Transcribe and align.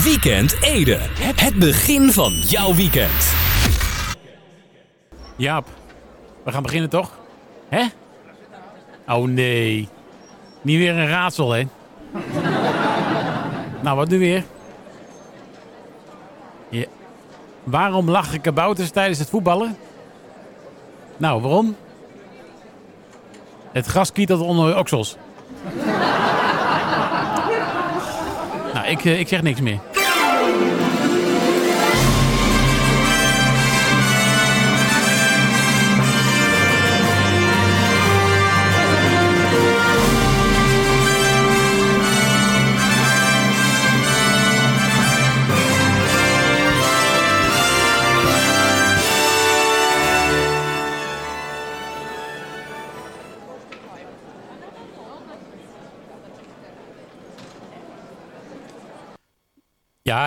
Weekend 0.00 0.56
Ede. 0.60 0.98
Het 1.20 1.54
begin 1.54 2.12
van 2.12 2.32
jouw 2.32 2.74
weekend. 2.74 3.34
Jaap, 5.36 5.66
we 6.44 6.52
gaan 6.52 6.62
beginnen 6.62 6.90
toch? 6.90 7.10
Hè? 7.68 7.84
Oh 9.08 9.28
nee. 9.28 9.88
Niet 10.62 10.78
weer 10.78 10.96
een 10.96 11.08
raadsel, 11.08 11.50
hè? 11.50 11.62
nou, 13.82 13.96
wat 13.96 14.08
nu 14.08 14.18
weer? 14.18 14.44
Ja. 16.68 16.84
Waarom 17.64 18.10
lachen 18.10 18.40
kabouters 18.40 18.90
tijdens 18.90 19.18
het 19.18 19.30
voetballen? 19.30 19.76
Nou, 21.16 21.42
waarom? 21.42 21.76
Het 23.72 23.86
gras 23.86 24.12
kietelt 24.12 24.40
onder 24.40 24.70
de 24.70 24.78
oksels. 24.78 25.16
Ik, 28.92 29.04
eh, 29.04 29.20
ik 29.20 29.28
zeg 29.28 29.42
niks 29.42 29.60
meer. 29.60 29.91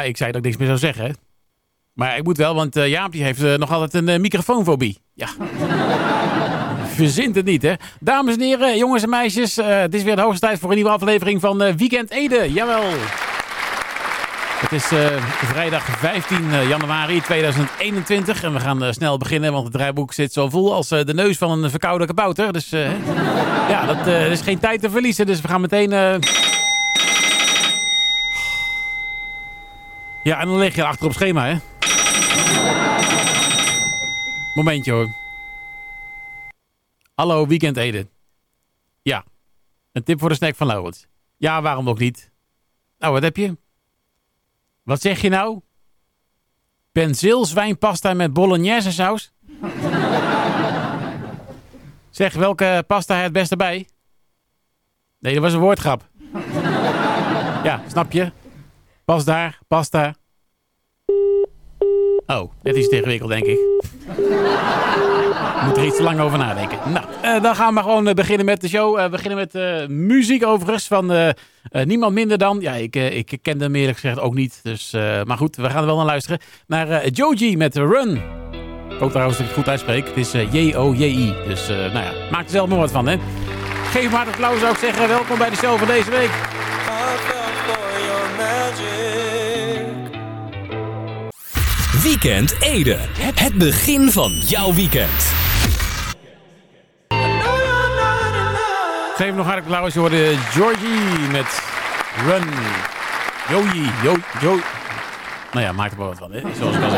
Ik 0.04 0.18
zei 0.18 0.32
dat 0.32 0.40
ik 0.40 0.46
niks 0.46 0.58
meer 0.58 0.68
zou 0.68 0.80
zeggen. 0.80 1.16
Maar 1.96 2.18
ik 2.18 2.24
moet 2.24 2.38
wel, 2.38 2.56
want 2.56 2.78
uh, 2.78 2.88
Jaap 2.88 3.12
die 3.12 3.24
heeft 3.24 3.44
uh, 3.44 3.56
nog 3.56 3.72
altijd 3.72 3.94
een 3.94 4.08
uh, 4.08 4.20
microfoonfobie. 4.20 5.00
Ja. 5.14 5.28
Verzint 6.96 7.36
het 7.36 7.46
niet, 7.46 7.62
hè? 7.62 7.74
Dames 8.00 8.34
en 8.34 8.42
heren, 8.42 8.78
jongens 8.78 9.04
en 9.04 9.10
meisjes. 9.10 9.56
het 9.56 9.94
is 9.94 10.04
weer 10.04 10.16
de 10.16 10.22
hoogste 10.22 10.46
tijd 10.46 10.60
voor 10.60 10.70
een 10.70 10.76
nieuwe 10.76 10.92
aflevering 10.92 11.42
van 11.42 11.58
Weekend 11.78 12.12
Ede. 12.12 12.52
Jawel. 12.54 12.84
Het 14.60 14.72
is 14.72 14.86
vrijdag 15.48 15.86
15 15.86 16.68
januari 16.68 17.22
2021. 17.22 18.44
En 18.44 18.54
we 18.54 18.60
gaan 18.60 18.94
snel 18.94 19.18
beginnen, 19.18 19.52
want 19.52 19.64
het 19.64 19.74
draaiboek 19.74 20.14
zit 20.14 20.34
zo 20.34 20.50
vol 20.50 20.74
als 20.74 20.88
de 20.88 21.14
neus 21.14 21.38
van 21.38 21.64
een 21.64 21.70
verkoude 21.70 22.06
kabouter. 22.06 22.54
Dus 22.54 22.70
ja, 23.74 23.86
dat 23.86 24.08
is 24.08 24.42
geen 24.42 24.60
tijd 24.60 24.82
te 24.82 24.90
verliezen. 24.90 25.26
Dus 25.26 25.42
we 25.42 25.48
gaan 25.48 25.62
meteen... 25.62 26.22
Ja, 30.26 30.40
en 30.40 30.48
dan 30.48 30.58
lig 30.58 30.76
je 30.76 30.86
achter 30.86 31.06
op 31.06 31.14
schema, 31.14 31.46
hè? 31.46 31.58
Momentje 34.56 34.92
hoor. 34.92 35.08
Hallo, 37.16 37.48
weekend 37.48 37.78
eten. 37.78 38.10
Ja. 39.02 39.24
Een 39.92 40.04
tip 40.04 40.20
voor 40.20 40.30
de 40.30 40.36
snack 40.36 40.56
van 40.56 40.68
Laurens. 40.68 41.08
Ja, 41.38 41.62
waarom 41.62 41.90
ook 41.90 42.00
niet? 42.00 42.32
Nou, 43.00 43.14
wat 43.14 43.22
heb 43.22 43.38
je? 43.38 43.58
Wat 44.84 45.02
zeg 45.02 45.22
je 45.22 45.30
nou? 45.30 45.60
Penseelzwijnpasta 46.92 48.14
met 48.14 48.34
bolognese 48.34 48.92
saus? 48.92 49.34
zeg, 52.10 52.34
welke 52.34 52.84
pasta 52.88 53.16
het 53.16 53.32
beste 53.32 53.56
bij? 53.56 53.88
Nee, 55.20 55.34
dat 55.34 55.44
was 55.44 55.54
een 55.54 55.60
woordgrap. 55.60 56.10
ja, 57.64 57.82
snap 57.88 58.12
je? 58.12 58.32
Pas 59.06 59.26
daar, 59.26 59.60
pasta. 59.68 60.14
Oh, 62.26 62.52
net 62.64 62.76
iets 62.76 62.90
te 62.90 63.26
denk 63.28 63.46
ik. 63.46 63.60
Moet 65.66 65.78
er 65.78 65.86
iets 65.86 65.98
te 65.98 66.04
lang 66.04 66.20
over 66.20 66.38
nadenken. 66.38 66.78
Nou, 66.92 67.06
uh, 67.24 67.44
dan 67.44 67.56
gaan 67.56 67.74
we 67.74 67.82
gewoon 67.82 68.08
uh, 68.08 68.14
beginnen 68.14 68.46
met 68.46 68.62
de 68.62 68.68
show. 68.68 68.98
Uh, 68.98 69.04
we 69.04 69.10
beginnen 69.10 69.38
met 69.38 69.90
muziek 69.90 70.46
overigens 70.46 70.88
van 70.88 71.34
niemand 71.72 72.14
minder 72.14 72.38
dan... 72.38 72.60
Ja, 72.62 72.74
ik, 72.74 72.96
ik 72.96 73.40
ken 73.42 73.62
hem 73.62 73.76
eerlijk 73.76 73.98
gezegd 73.98 74.20
ook 74.20 74.34
niet. 74.34 74.60
Dus, 74.64 74.92
maar 75.24 75.38
goed, 75.38 75.56
we 75.56 75.70
gaan 75.70 75.80
er 75.80 75.86
wel 75.86 75.98
naar 75.98 76.06
luisteren. 76.06 76.40
Naar 76.68 77.08
Joji 77.08 77.58
met 77.58 77.76
Run. 77.76 78.22
Ik 78.90 79.00
hoop 79.00 79.10
trouwens 79.10 79.38
dat 79.38 79.48
ik 79.48 79.56
het 79.56 79.64
goed 79.64 79.70
uitspreek. 79.70 80.08
Het 80.08 80.18
is 80.18 80.32
J-O-J-I. 80.32 81.34
Dus 81.48 81.68
nou 81.68 81.94
ja, 81.94 82.12
maak 82.32 82.44
er 82.44 82.50
zelf 82.50 82.70
maar 82.70 82.78
wat 82.78 82.92
van, 82.92 83.08
hè. 83.08 83.18
Geef 83.92 84.12
maar 84.12 84.28
applaus, 84.28 84.60
zou 84.60 84.72
ik 84.72 84.78
zeggen. 84.78 85.08
Welkom 85.08 85.38
bij 85.38 85.50
de 85.50 85.56
show 85.56 85.78
van 85.78 85.88
deze 85.88 86.10
week. 86.10 86.32
Weekend 92.06 92.56
Ede. 92.62 92.98
Het 93.36 93.54
begin 93.54 94.12
van 94.12 94.32
jouw 94.32 94.74
weekend. 94.74 95.34
Geef 99.16 99.36
nog 99.36 99.46
hartelijk 99.46 99.66
applaus. 99.66 99.94
Je 99.94 100.00
hoorde 100.00 100.36
Georgie 100.38 101.30
met 101.32 101.62
Run. 102.26 102.44
Joji, 103.50 103.90
jo, 104.04 104.16
jo. 104.42 104.60
Nou 105.52 105.66
ja, 105.66 105.72
maak 105.72 105.92
er 105.92 105.98
wel 105.98 106.08
wat 106.08 106.18
van, 106.18 106.32
hè? 106.32 106.42
zoals 106.56 106.76
ik 106.76 106.84
al. 106.84 106.92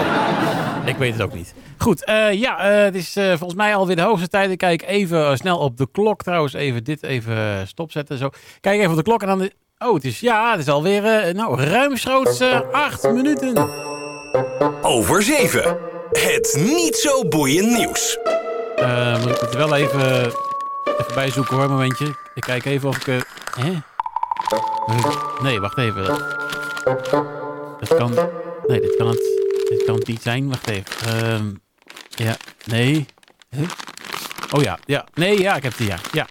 Ik 0.86 0.96
weet 0.96 1.14
het 1.14 1.22
ook 1.22 1.34
niet. 1.34 1.54
Goed, 1.78 2.10
uh, 2.10 2.34
ja, 2.34 2.72
uh, 2.72 2.84
het 2.84 2.96
is 2.96 3.18
uh, 3.18 3.28
volgens 3.28 3.56
mij 3.56 3.76
alweer 3.76 3.96
de 3.96 4.02
hoogste 4.02 4.28
tijd. 4.28 4.52
Ik 4.52 4.58
kijk 4.58 4.82
even 4.82 5.38
snel 5.38 5.58
op 5.58 5.78
de 5.78 5.88
klok 5.92 6.24
trouwens. 6.24 6.54
Even 6.54 6.84
dit 6.84 7.04
even 7.04 7.68
stopzetten. 7.68 8.18
Zo. 8.18 8.30
Kijk 8.60 8.80
even 8.80 8.92
op 8.92 8.98
de 8.98 9.04
klok 9.04 9.22
en 9.22 9.28
dan... 9.28 9.50
Oh, 9.78 9.94
het 9.94 10.06
is, 10.06 10.20
ja, 10.20 10.52
het 10.52 10.60
is 10.60 10.68
alweer 10.68 11.34
nou, 11.36 11.62
ruimschoots 11.62 12.42
acht 12.72 13.12
minuten. 13.12 13.96
Over 14.82 15.24
7. 15.24 15.78
Het 16.12 16.58
niet 16.60 16.96
zo 16.96 17.28
boeiend 17.28 17.78
nieuws. 17.78 18.18
Uh, 18.80 19.20
moet 19.22 19.36
ik 19.36 19.40
het 19.40 19.56
wel 19.56 19.76
even, 19.76 20.26
even 20.98 21.14
bijzoeken 21.14 21.56
hoor, 21.56 21.70
momentje. 21.70 22.16
Ik 22.34 22.42
kijk 22.42 22.66
even 22.66 22.90
of 22.90 23.08
ik... 23.08 23.26
Uh? 23.60 23.80
Nee, 25.42 25.60
wacht 25.60 25.78
even. 25.78 26.06
Dat 27.80 27.96
kan... 27.98 28.14
Nee, 28.68 28.82
dit 28.82 28.96
kan 28.96 29.08
het, 29.08 29.20
dit 29.70 29.84
kan 29.86 29.96
het 29.96 30.08
niet 30.08 30.22
zijn. 30.22 30.50
Wacht 30.50 30.70
even. 30.70 30.86
Uh, 31.08 31.40
ja, 32.10 32.38
nee. 32.66 33.06
Huh? 33.50 33.70
Oh 34.52 34.62
ja, 34.62 34.80
ja. 34.86 35.06
Nee, 35.14 35.42
ja, 35.42 35.56
ik 35.56 35.64
heb 35.64 35.78
het, 35.78 35.88
ja. 35.88 35.98
Ja. 36.12 36.28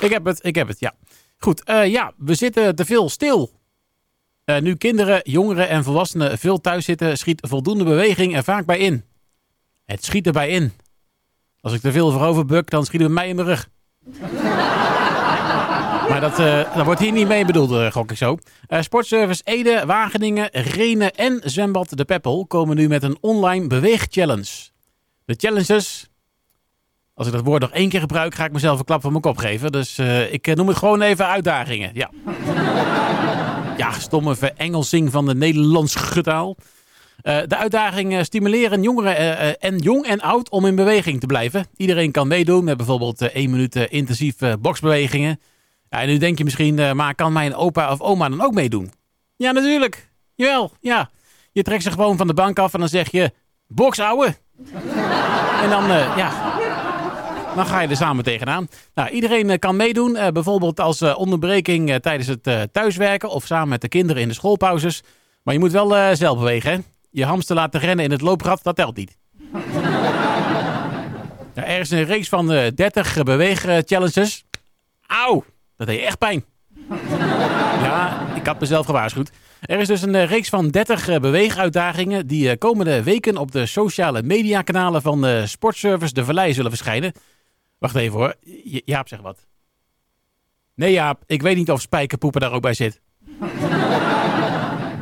Ik 0.00 0.10
heb 0.10 0.24
het, 0.24 0.38
ik 0.44 0.54
heb 0.54 0.68
het, 0.68 0.80
ja. 0.80 0.94
Goed, 1.38 1.62
uh, 1.70 1.86
ja, 1.86 2.12
we 2.16 2.34
zitten 2.34 2.74
te 2.74 2.84
veel 2.84 3.08
stil. 3.08 3.50
Uh, 4.46 4.58
nu 4.58 4.74
kinderen, 4.74 5.20
jongeren 5.24 5.68
en 5.68 5.84
volwassenen 5.84 6.38
veel 6.38 6.60
thuis 6.60 6.84
zitten, 6.84 7.18
schiet 7.18 7.46
voldoende 7.48 7.84
beweging 7.84 8.36
er 8.36 8.44
vaak 8.44 8.66
bij 8.66 8.78
in. 8.78 9.04
Het 9.84 10.04
schiet 10.04 10.26
erbij 10.26 10.48
in. 10.48 10.72
Als 11.60 11.72
ik 11.72 11.80
te 11.80 11.92
veel 11.92 12.10
voorover 12.10 12.44
buk, 12.44 12.70
dan 12.70 12.84
schiet 12.84 13.00
het 13.00 13.10
mij 13.10 13.28
in 13.28 13.36
mijn 13.36 13.48
rug. 13.48 13.68
maar 16.08 16.20
dat, 16.20 16.40
uh, 16.40 16.74
dat 16.74 16.84
wordt 16.84 17.00
hier 17.00 17.12
niet 17.12 17.28
mee 17.28 17.44
bedoeld, 17.44 17.70
uh, 17.70 17.90
gok 17.90 18.10
ik 18.10 18.16
zo. 18.16 18.38
Sportservice 18.68 19.42
Ede, 19.44 19.82
Wageningen, 19.86 20.48
Renen 20.52 21.14
en 21.14 21.40
Zwembad 21.44 21.96
De 21.96 22.04
Peppel 22.04 22.46
komen 22.46 22.76
nu 22.76 22.88
met 22.88 23.02
een 23.02 23.18
online 23.20 23.66
beweegchallenge. 23.66 24.70
De 25.24 25.34
challenges, 25.36 26.08
als 27.14 27.26
ik 27.26 27.32
dat 27.32 27.44
woord 27.44 27.60
nog 27.60 27.70
één 27.70 27.88
keer 27.88 28.00
gebruik, 28.00 28.34
ga 28.34 28.44
ik 28.44 28.52
mezelf 28.52 28.78
een 28.78 28.84
klap 28.84 29.00
van 29.00 29.10
mijn 29.10 29.22
kop 29.22 29.36
geven. 29.36 29.72
Dus 29.72 29.98
ik 30.30 30.54
noem 30.54 30.68
het 30.68 30.76
gewoon 30.76 31.02
even 31.02 31.26
uitdagingen. 31.26 31.90
Ja 31.94 32.10
ja, 33.76 33.92
stomme 33.92 34.36
verengelsing 34.36 35.10
van 35.10 35.26
de 35.26 35.34
Nederlands 35.34 35.96
taal. 36.22 36.56
Uh, 37.22 37.38
de 37.46 37.56
uitdaging 37.56 38.24
stimuleren 38.24 38.82
jongeren 38.82 39.20
uh, 39.20 39.52
en 39.58 39.78
jong 39.78 40.06
en 40.06 40.20
oud 40.20 40.48
om 40.48 40.66
in 40.66 40.74
beweging 40.74 41.20
te 41.20 41.26
blijven. 41.26 41.66
Iedereen 41.76 42.10
kan 42.10 42.28
meedoen 42.28 42.64
met 42.64 42.76
bijvoorbeeld 42.76 43.20
één 43.20 43.50
minuut 43.50 43.76
intensief 43.76 44.34
boksbewegingen. 44.60 45.40
Ja, 45.90 46.00
en 46.00 46.08
nu 46.08 46.18
denk 46.18 46.38
je 46.38 46.44
misschien, 46.44 46.96
maar 46.96 47.14
kan 47.14 47.32
mijn 47.32 47.54
opa 47.54 47.92
of 47.92 48.00
oma 48.00 48.28
dan 48.28 48.42
ook 48.42 48.54
meedoen? 48.54 48.92
Ja, 49.36 49.52
natuurlijk. 49.52 50.10
Jawel, 50.34 50.72
ja. 50.80 51.10
Je 51.52 51.62
trekt 51.62 51.82
ze 51.82 51.90
gewoon 51.90 52.16
van 52.16 52.26
de 52.26 52.34
bank 52.34 52.58
af 52.58 52.72
en 52.72 52.80
dan 52.80 52.88
zeg 52.88 53.10
je, 53.10 53.32
boks 53.66 53.98
ouwe. 53.98 54.36
en 55.62 55.70
dan, 55.70 55.86
ja, 56.16 56.45
dan 57.56 57.66
ga 57.66 57.80
je 57.80 57.88
er 57.88 57.96
samen 57.96 58.24
tegenaan. 58.24 58.68
Nou, 58.94 59.10
iedereen 59.10 59.50
eh, 59.50 59.58
kan 59.58 59.76
meedoen. 59.76 60.10
Uh, 60.10 60.28
bijvoorbeeld 60.28 60.80
als 60.80 61.02
uh, 61.02 61.18
onderbreking 61.18 61.98
tijdens 62.00 62.28
het 62.28 62.72
thuiswerken 62.72 63.30
of 63.30 63.46
samen 63.46 63.68
met 63.68 63.80
de 63.80 63.88
kinderen 63.88 64.22
in 64.22 64.28
de 64.28 64.34
schoolpauzes. 64.34 65.02
Maar 65.42 65.54
je 65.54 65.60
moet 65.60 65.72
wel 65.72 66.16
zelf 66.16 66.38
bewegen. 66.38 66.70
Hè? 66.70 66.78
Je 67.10 67.24
hamster 67.24 67.56
laten 67.56 67.80
rennen 67.80 68.04
in 68.04 68.10
het 68.10 68.20
looprad, 68.20 68.62
dat 68.62 68.76
telt 68.76 68.96
niet. 68.96 69.16
er 71.54 71.78
is 71.78 71.90
een 71.90 72.04
reeks 72.04 72.28
van 72.28 72.46
30 72.74 73.22
beweegchallenges. 73.22 74.44
Auw, 75.06 75.44
dat 75.76 75.86
deed 75.86 76.00
echt 76.00 76.18
pijn. 76.18 76.44
ja, 77.82 78.26
ik 78.34 78.46
had 78.46 78.60
mezelf 78.60 78.86
gewaarschuwd. 78.86 79.30
Er 79.60 79.78
is 79.78 79.86
dus 79.86 80.02
een 80.02 80.26
reeks 80.26 80.48
van 80.48 80.68
30 80.68 81.20
beweeguitdagingen 81.20 82.26
die 82.26 82.56
komende 82.56 83.02
weken 83.02 83.36
op 83.36 83.52
de 83.52 83.66
sociale 83.66 84.22
mediakanalen 84.22 85.02
van 85.02 85.48
Sportservice 85.48 86.14
De 86.14 86.24
Vallei 86.24 86.52
zullen 86.52 86.70
verschijnen. 86.70 87.12
Wacht 87.78 87.94
even 87.94 88.18
hoor. 88.18 88.34
Jaap 88.84 89.08
zeg 89.08 89.20
wat. 89.20 89.46
Nee 90.74 90.92
Jaap, 90.92 91.22
ik 91.26 91.42
weet 91.42 91.56
niet 91.56 91.70
of 91.70 91.80
spijkerpoepen 91.80 92.40
daar 92.40 92.52
ook 92.52 92.62
bij 92.62 92.74
zit. 92.74 93.00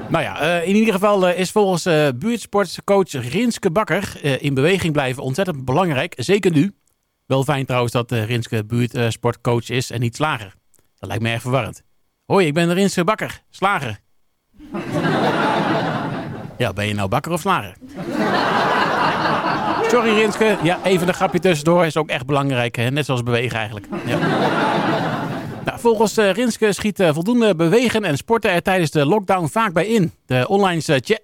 Nou 0.08 0.26
ja, 0.26 0.40
eh, 0.40 0.68
in 0.68 0.76
ieder 0.76 0.94
geval 0.94 1.28
eh, 1.28 1.38
is 1.38 1.50
volgens 1.50 1.86
eh 1.86 2.08
buurtsportcoach 2.16 3.10
Rinske 3.10 3.70
Bakker 3.70 4.24
in 4.42 4.54
beweging 4.54 4.92
blijven 4.92 5.22
ontzettend 5.22 5.64
belangrijk. 5.64 6.14
Zeker 6.16 6.50
nu. 6.50 6.74
Wel 7.26 7.44
fijn 7.44 7.64
trouwens 7.64 7.92
dat 7.92 8.10
Rinske 8.10 8.64
buurtsportcoach 8.64 9.68
is 9.68 9.90
en 9.90 10.00
niet 10.00 10.16
slager. 10.16 10.54
Dat 10.98 11.08
lijkt 11.08 11.22
me 11.22 11.30
erg 11.30 11.42
verwarrend. 11.42 11.82
Hoi, 12.26 12.46
ik 12.46 12.54
ben 12.54 12.74
Rinske 12.74 13.04
Bakker, 13.04 13.42
slager. 13.50 13.98
ja, 16.58 16.72
ben 16.72 16.86
je 16.86 16.94
nou 16.94 17.08
bakker 17.08 17.32
of 17.32 17.40
slager? 17.40 17.76
Sorry 19.88 20.14
Rinske. 20.14 20.56
Ja, 20.62 20.78
even 20.84 21.08
een 21.08 21.14
grapje 21.14 21.38
tussendoor 21.40 21.84
is 21.86 21.96
ook 21.96 22.08
echt 22.08 22.26
belangrijk. 22.26 22.76
Hè? 22.76 22.90
Net 22.90 23.04
zoals 23.04 23.22
bewegen 23.22 23.58
eigenlijk. 23.58 23.86
Ja. 24.06 24.18
Nou, 25.64 25.78
volgens 25.80 26.16
eh, 26.16 26.30
Rinske 26.30 26.72
schiet 26.72 27.00
eh, 27.00 27.12
voldoende 27.12 27.54
bewegen 27.54 28.04
en 28.04 28.16
sporten 28.16 28.50
er 28.50 28.62
tijdens 28.62 28.90
de 28.90 29.06
lockdown 29.06 29.46
vaak 29.46 29.72
bij 29.72 29.86
in. 29.86 30.12
De 30.26 30.48
online 30.48 30.82
eh, 30.86 30.96
chat 31.00 31.20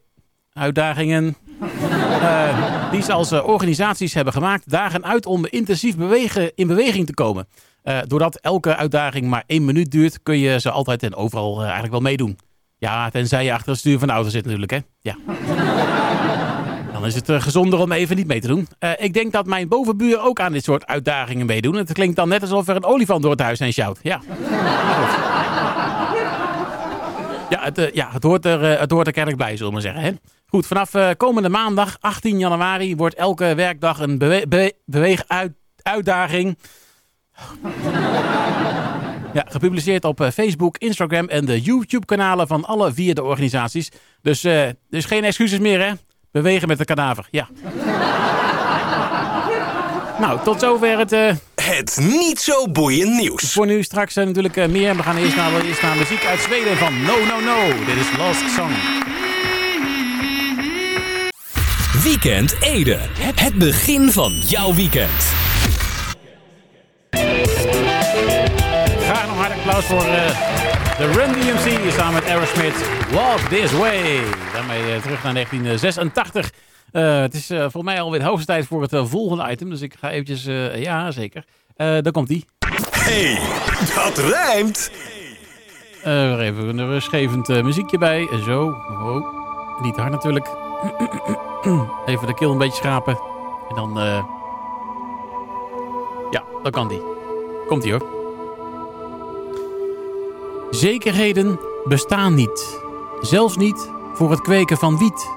uitdagingen 0.53 1.37
eh, 2.23 2.91
die 2.91 3.03
ze 3.03 3.13
als 3.13 3.31
eh, 3.31 3.47
organisaties 3.49 4.15
hebben 4.15 4.33
gemaakt, 4.33 4.71
dagen 4.71 5.05
uit 5.05 5.27
om 5.27 5.47
intensief 5.47 5.97
bewegen, 5.97 6.53
in 6.55 6.67
beweging 6.67 7.07
te 7.07 7.15
komen. 7.15 7.49
Eh, 7.83 7.99
doordat 8.07 8.37
elke 8.41 8.77
uitdaging 8.77 9.27
maar 9.27 9.45
één 9.47 9.65
minuut 9.65 9.91
duurt, 9.91 10.23
kun 10.23 10.39
je 10.39 10.61
ze 10.61 10.71
altijd 10.71 11.03
en 11.03 11.15
overal 11.15 11.55
eh, 11.57 11.63
eigenlijk 11.63 11.93
wel 11.93 12.01
meedoen. 12.01 12.39
Ja, 12.79 13.11
tenzij 13.11 13.45
je 13.45 13.53
achter 13.53 13.71
het 13.71 13.79
stuur 13.79 13.99
van 13.99 14.09
de 14.09 14.15
auto 14.15 14.29
zit 14.31 14.45
natuurlijk, 14.45 14.71
hè. 14.73 14.79
Ja. 15.01 15.17
Dan 17.01 17.09
is 17.09 17.15
het 17.15 17.29
eh, 17.29 17.41
gezonder 17.41 17.79
om 17.79 17.93
even 17.93 18.17
niet 18.17 18.27
mee 18.27 18.41
te 18.41 18.47
doen. 18.47 18.69
Eh, 18.79 18.91
ik 18.97 19.13
denk 19.13 19.33
dat 19.33 19.47
mijn 19.47 19.69
bovenbuur 19.69 20.23
ook 20.23 20.41
aan 20.41 20.53
dit 20.53 20.65
soort 20.65 20.87
uitdagingen 20.87 21.47
meedoen. 21.47 21.75
Het 21.75 21.93
klinkt 21.93 22.17
dan 22.17 22.29
net 22.29 22.43
alsof 22.43 22.69
er 22.69 22.77
een 22.77 22.85
olifant 22.85 23.23
door 23.23 23.31
het 23.31 23.41
huis 23.41 23.59
heen 23.59 23.73
sjouwt. 23.73 23.99
Ja. 24.03 24.21
Ja, 27.51 27.63
het, 27.63 27.79
eh, 27.79 27.93
ja 27.93 28.09
het, 28.13 28.23
hoort 28.23 28.45
er, 28.45 28.73
eh, 28.73 28.81
het 28.81 28.91
hoort 28.91 29.07
er 29.07 29.13
kennelijk 29.13 29.43
bij, 29.43 29.57
zullen 29.57 29.67
we 29.67 29.73
maar 29.73 29.83
zeggen. 29.83 30.03
Hè? 30.03 30.13
Goed, 30.47 30.67
vanaf 30.67 31.17
komende 31.17 31.49
maandag, 31.49 31.97
18 32.01 32.39
januari, 32.39 32.97
wordt 32.97 33.15
elke 33.15 33.55
werkdag 33.55 33.99
een 33.99 34.19
bewe 34.19 34.47
bewe 34.49 34.73
beweeguitdaging 34.85 36.59
ja, 39.33 39.45
gepubliceerd 39.49 40.05
op 40.05 40.29
Facebook, 40.33 40.79
Instagram 40.79 41.29
en 41.29 41.45
de 41.47 41.61
YouTube-kanalen 41.61 42.47
van 42.47 42.65
alle 42.65 42.93
vier 42.93 43.15
de 43.15 43.23
organisaties. 43.23 43.89
Dus, 44.23 44.41
dus 44.89 45.05
geen 45.05 45.25
excuses 45.25 45.59
meer, 45.59 45.81
hè? 45.81 45.93
Bewegen 46.33 46.69
met 46.69 46.79
de 46.79 46.85
kadaver, 46.85 47.27
ja. 47.31 47.49
nou, 50.21 50.39
tot 50.45 50.61
zover 50.61 50.99
het... 50.99 51.13
eh, 51.13 51.33
Het 51.55 51.99
niet 52.01 52.41
zo 52.41 52.69
boeiend 52.69 53.13
nieuws. 53.21 53.53
voor 53.53 53.67
nu 53.67 53.83
straks 53.83 54.17
eh, 54.17 54.25
natuurlijk 54.27 54.57
eh, 54.57 54.69
meer. 54.69 54.97
We 54.97 55.03
gaan 55.03 55.17
eerst 55.17 55.37
naar, 55.37 55.61
eerst 55.65 55.83
naar 55.83 55.97
muziek 55.97 56.25
uit 56.25 56.41
Zweden 56.41 56.77
van 56.77 57.03
No 57.03 57.15
No 57.25 57.41
No. 57.41 57.69
Dit 57.87 57.97
is 57.97 58.17
Lost 58.19 58.51
Song. 58.57 58.71
Weekend 62.03 62.55
Ede. 62.61 62.99
Het 63.35 63.55
begin 63.55 64.13
van 64.13 64.33
jouw 64.33 64.75
weekend. 64.75 65.23
Graag 69.01 69.27
nog 69.27 69.37
hartelijk 69.37 69.67
applaus 69.67 69.85
voor 69.85 70.05
de 71.01 71.07
Run 71.07 71.33
DMC 71.33 71.91
samen 71.91 72.15
met 72.15 72.25
Aerosmith. 72.25 72.89
Walk 73.13 73.39
This 73.39 73.73
Way. 73.73 74.21
Daarmee 74.53 74.95
eh, 74.95 75.03
terug 75.03 75.23
naar 75.23 75.33
1986. 75.33 76.53
Eh, 76.93 77.21
het 77.21 77.35
is 77.35 77.51
eh, 77.51 77.59
volgens 77.59 77.83
mij 77.83 78.01
alweer 78.01 78.21
de 78.21 78.27
hoogste 78.27 78.47
tijd 78.47 78.67
voor 78.67 78.83
het 78.83 79.09
volgende 79.09 79.51
item. 79.51 79.71
Dus 79.71 79.81
ik 79.81 79.95
ga 79.99 80.11
eventjes... 80.11 80.45
ja, 80.83 81.11
zeker. 81.11 81.45
Daar 81.77 82.11
komt 82.11 82.29
die. 82.29 82.45
hey, 82.91 83.39
dat 83.95 84.19
rijmt. 84.19 84.91
Even 86.05 86.79
een 86.79 86.87
rustgevend 86.87 87.49
eh, 87.49 87.63
muziekje 87.63 87.99
bij. 87.99 88.29
En 88.33 88.45
zo. 88.45 88.65
Oh, 88.65 89.83
niet 89.83 89.97
hard 89.97 90.11
natuurlijk. 90.11 90.47
even 92.07 92.27
de 92.27 92.35
keel 92.35 92.53
een 92.53 92.59
beetje 92.59 92.77
schrapen. 92.77 93.19
En 93.69 93.75
dan... 93.75 93.95
ja, 96.31 96.43
dan 96.63 96.73
kan 96.73 96.89
die. 96.89 97.03
Komt 97.67 97.83
die 97.83 97.93
hoor. 97.93 98.20
Zekerheden 100.71 101.61
bestaan 101.85 102.35
niet. 102.35 102.81
Zelfs 103.21 103.57
niet 103.57 103.91
voor 104.15 104.31
het 104.31 104.41
kweken 104.41 104.77
van 104.77 104.99
wiet. 104.99 105.29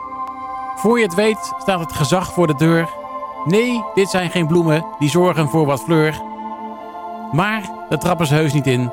Voor 0.75 0.99
je 0.99 1.05
het 1.05 1.15
weet 1.15 1.53
staat 1.59 1.79
het 1.79 1.93
gezag 1.93 2.33
voor 2.33 2.47
de 2.47 2.55
deur. 2.55 2.89
Nee, 3.45 3.83
dit 3.93 4.09
zijn 4.09 4.29
geen 4.29 4.47
bloemen 4.47 4.85
die 4.99 5.09
zorgen 5.09 5.49
voor 5.49 5.65
wat 5.65 5.81
fleur. 5.81 6.21
Maar 7.31 7.69
de 7.89 7.97
trappen 7.97 8.27
ze 8.27 8.33
heus 8.33 8.53
niet 8.53 8.67
in. 8.67 8.91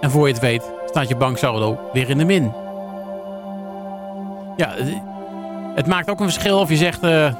En 0.00 0.10
voor 0.10 0.26
je 0.26 0.32
het 0.32 0.42
weet 0.42 0.72
staat 0.86 1.08
je 1.08 1.16
banksaldo 1.16 1.78
weer 1.92 2.10
in 2.10 2.18
de 2.18 2.24
min. 2.24 2.52
Ja, 4.56 4.74
het 5.74 5.86
maakt 5.86 6.10
ook 6.10 6.20
een 6.20 6.30
verschil 6.30 6.58
of 6.58 6.68
je 6.68 6.76
zegt... 6.76 7.02
eh, 7.02 7.34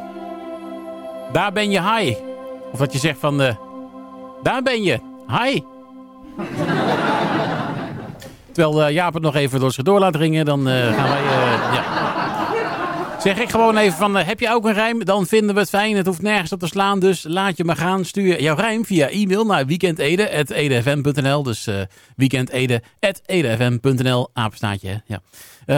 daar 1.33 1.53
ben 1.53 1.71
je 1.71 1.81
high. 1.83 2.21
Of 2.73 2.79
dat 2.79 2.93
je 2.93 2.99
zegt 2.99 3.19
van... 3.19 3.41
eh, 3.41 3.55
daar 4.43 4.63
ben 4.63 4.83
je 4.83 5.01
high. 5.27 5.65
Terwijl 8.55 8.85
eh, 8.85 8.93
Jaap 8.95 9.15
het 9.15 9.23
nog 9.23 9.35
even 9.35 9.61
door 9.61 9.73
zich 9.73 9.85
door 9.85 9.99
laat 9.99 10.17
ringen... 10.17 10.45
dan 10.45 10.69
eh, 10.69 10.95
gaan 10.95 11.09
wij... 11.09 11.23
eh, 11.23 11.75
ja. 11.75 11.83
Zeg 13.21 13.39
ik 13.39 13.51
gewoon 13.51 13.77
even 13.77 13.99
van, 13.99 14.17
heb 14.17 14.41
je 14.41 14.51
ook 14.51 14.65
een 14.65 14.73
rijm? 14.73 15.05
Dan 15.05 15.27
vinden 15.27 15.55
we 15.55 15.61
het 15.61 15.69
fijn. 15.69 15.97
Het 15.97 16.07
hoeft 16.07 16.23
nergens 16.23 16.53
op 16.53 16.59
te 16.59 16.67
slaan, 16.67 17.01
dus 17.01 17.25
laat 17.29 17.57
je 17.57 17.65
maar 17.65 17.77
gaan. 17.77 18.05
Stuur 18.05 18.43
jouw 18.43 18.57
rijm 18.57 18.85
via 18.85 19.09
e-mail 19.09 19.45
naar 19.45 19.67
weekendede.edfm.nl. 19.67 21.43
Dus 21.43 21.67
uh, 21.67 21.81
weekendede.edfm.nl. 22.17 24.29
Apenstaatje? 24.33 25.03
Ja. 25.07 25.21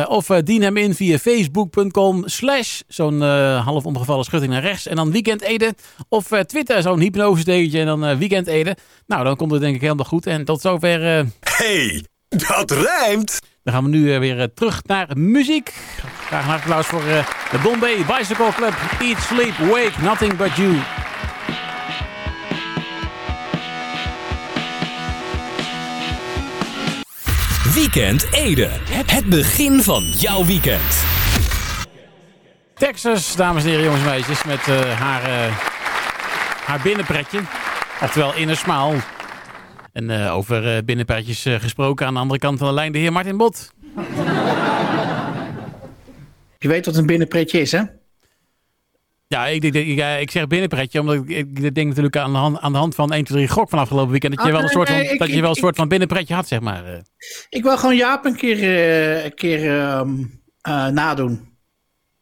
Of 0.07 0.27
dien 0.27 0.63
hem 0.63 0.77
in 0.77 0.95
via 0.95 1.19
facebook.com 1.19 2.23
slash 2.29 2.81
zo'n 2.89 3.21
half 3.59 3.85
omgevallen 3.85 4.25
schutting 4.25 4.53
naar 4.53 4.63
rechts. 4.63 4.87
En 4.87 4.97
dan 4.97 5.13
weekendede. 5.13 5.75
Of 6.09 6.29
Twitter, 6.47 6.83
zo'n 6.83 7.01
hypnose 7.01 7.53
en 7.53 7.87
dan 7.87 8.05
eh, 8.05 8.17
weekendede. 8.17 8.77
Nou, 9.07 9.25
dan 9.25 9.37
komt 9.37 9.51
het 9.51 9.61
denk 9.61 9.75
ik 9.75 9.81
helemaal 9.81 10.05
goed. 10.05 10.27
En 10.27 10.45
tot 10.45 10.61
zover... 10.61 11.01
hey, 11.41 12.05
dat 12.29 12.71
rijmt. 12.71 13.41
dan 13.63 13.75
gaan 13.75 13.85
we 13.85 13.91
nu 13.91 14.13
eh, 14.13 14.19
weer 14.19 14.41
eh, 14.41 14.47
terug 14.55 14.83
naar 14.85 15.09
muziek. 15.15 15.75
Graag 16.27 16.47
een 16.47 16.55
applaus 16.55 16.87
voor 16.87 17.07
eh, 17.07 17.27
de 17.51 17.59
Bombay 17.63 18.05
Bicycle 18.05 18.53
Club. 18.55 18.75
Eat, 19.01 19.19
Sleep, 19.23 19.57
Wake, 19.57 19.93
Nothing 20.03 20.37
But 20.37 20.57
You. 20.57 20.77
Weekend 27.75 28.33
Ede. 28.33 28.69
Het 29.07 29.27
begin 29.27 29.83
van 29.83 30.03
jouw 30.03 30.45
weekend. 30.45 31.05
Texas, 32.75 33.37
dames 33.37 33.63
en 33.63 33.69
heren, 33.69 33.85
jongens 33.85 34.03
en 34.03 34.09
meisjes, 34.09 34.45
met 34.45 34.69
eh, 34.69 35.01
haar, 35.01 35.23
eh, 35.23 35.57
haar 36.65 36.81
binnenpretje. 36.83 37.41
Oftewel 38.03 38.35
Inner 38.35 38.57
Smile. 38.57 38.97
En 39.97 40.11
eh, 40.11 40.37
over 40.37 40.77
eh, 40.77 40.83
binnenpretjes 40.85 41.45
eh, 41.45 41.55
gesproken 41.61 42.07
aan 42.07 42.15
de 42.15 42.21
andere 42.21 42.41
kant 42.41 42.59
van 42.59 42.69
de 42.69 42.75
lijn, 42.75 42.93
de 42.93 42.99
heer 42.99 43.13
Martin 43.13 43.37
Bot. 43.37 43.73
Je 46.59 46.69
weet 46.69 46.87
wat 46.87 46.97
een 46.97 47.07
binnenpretje 47.07 47.61
is, 47.61 47.73
hè? 47.73 47.83
Ja, 49.27 49.47
ik, 49.47 49.65
ik, 49.65 49.75
ik, 49.75 50.21
ik 50.21 50.31
zeg 50.31 50.47
binnenpretje, 50.47 51.01
omdat 51.01 51.15
ik, 51.15 51.29
ik 51.29 51.75
denk 51.75 51.89
natuurlijk 51.89 52.17
aan 52.17 52.33
de, 52.33 52.39
hand, 52.39 52.61
aan 52.61 52.73
de 52.73 52.79
hand 52.79 52.95
van 52.95 53.13
1, 53.13 53.25
2, 53.25 53.39
3 53.39 53.49
gok 53.49 53.69
van 53.69 53.79
afgelopen 53.79 54.11
weekend. 54.11 54.37
Dat 54.37 54.47
je 54.47 54.51
Ah, 54.53 54.57
wel 54.57 54.67
een 54.67 54.73
soort 54.73 54.89
van, 54.89 55.17
dat 55.19 55.29
je 55.29 55.41
wel 55.41 55.51
een 55.51 55.57
soort 55.57 55.77
van 55.77 55.89
binnenpretje 55.89 56.35
had, 56.35 56.49
zeg 56.49 56.61
maar. 56.61 57.03
Ik 57.49 57.63
wil 57.63 57.77
gewoon 57.79 57.97
Jaap 57.97 58.25
een 58.25 58.37
keer, 58.37 58.65
een 59.25 59.35
keer 59.35 59.79
ehm, 59.81 60.11
eh, 60.61 60.87
nadoen. 60.87 61.49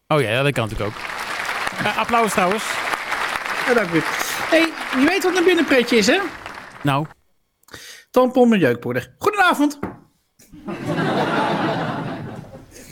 Oh 0.08 0.20
ja, 0.20 0.42
dat 0.42 0.52
kan 0.52 0.68
natuurlijk 0.68 0.96
ook. 0.96 1.02
Applaus 1.98 2.32
trouwens. 2.32 2.64
Ja, 3.66 3.74
dank 3.74 3.90
u. 3.90 4.00
hey, 4.50 4.72
je 5.00 5.06
weet 5.08 5.22
wat 5.22 5.36
een 5.36 5.44
binnenpretje 5.44 5.96
is, 5.96 6.06
hè? 6.06 6.18
Nou, 6.82 7.06
Tampon 8.14 8.48
met 8.48 8.60
jeukpoeder. 8.60 9.14
Goedenavond. 9.18 9.78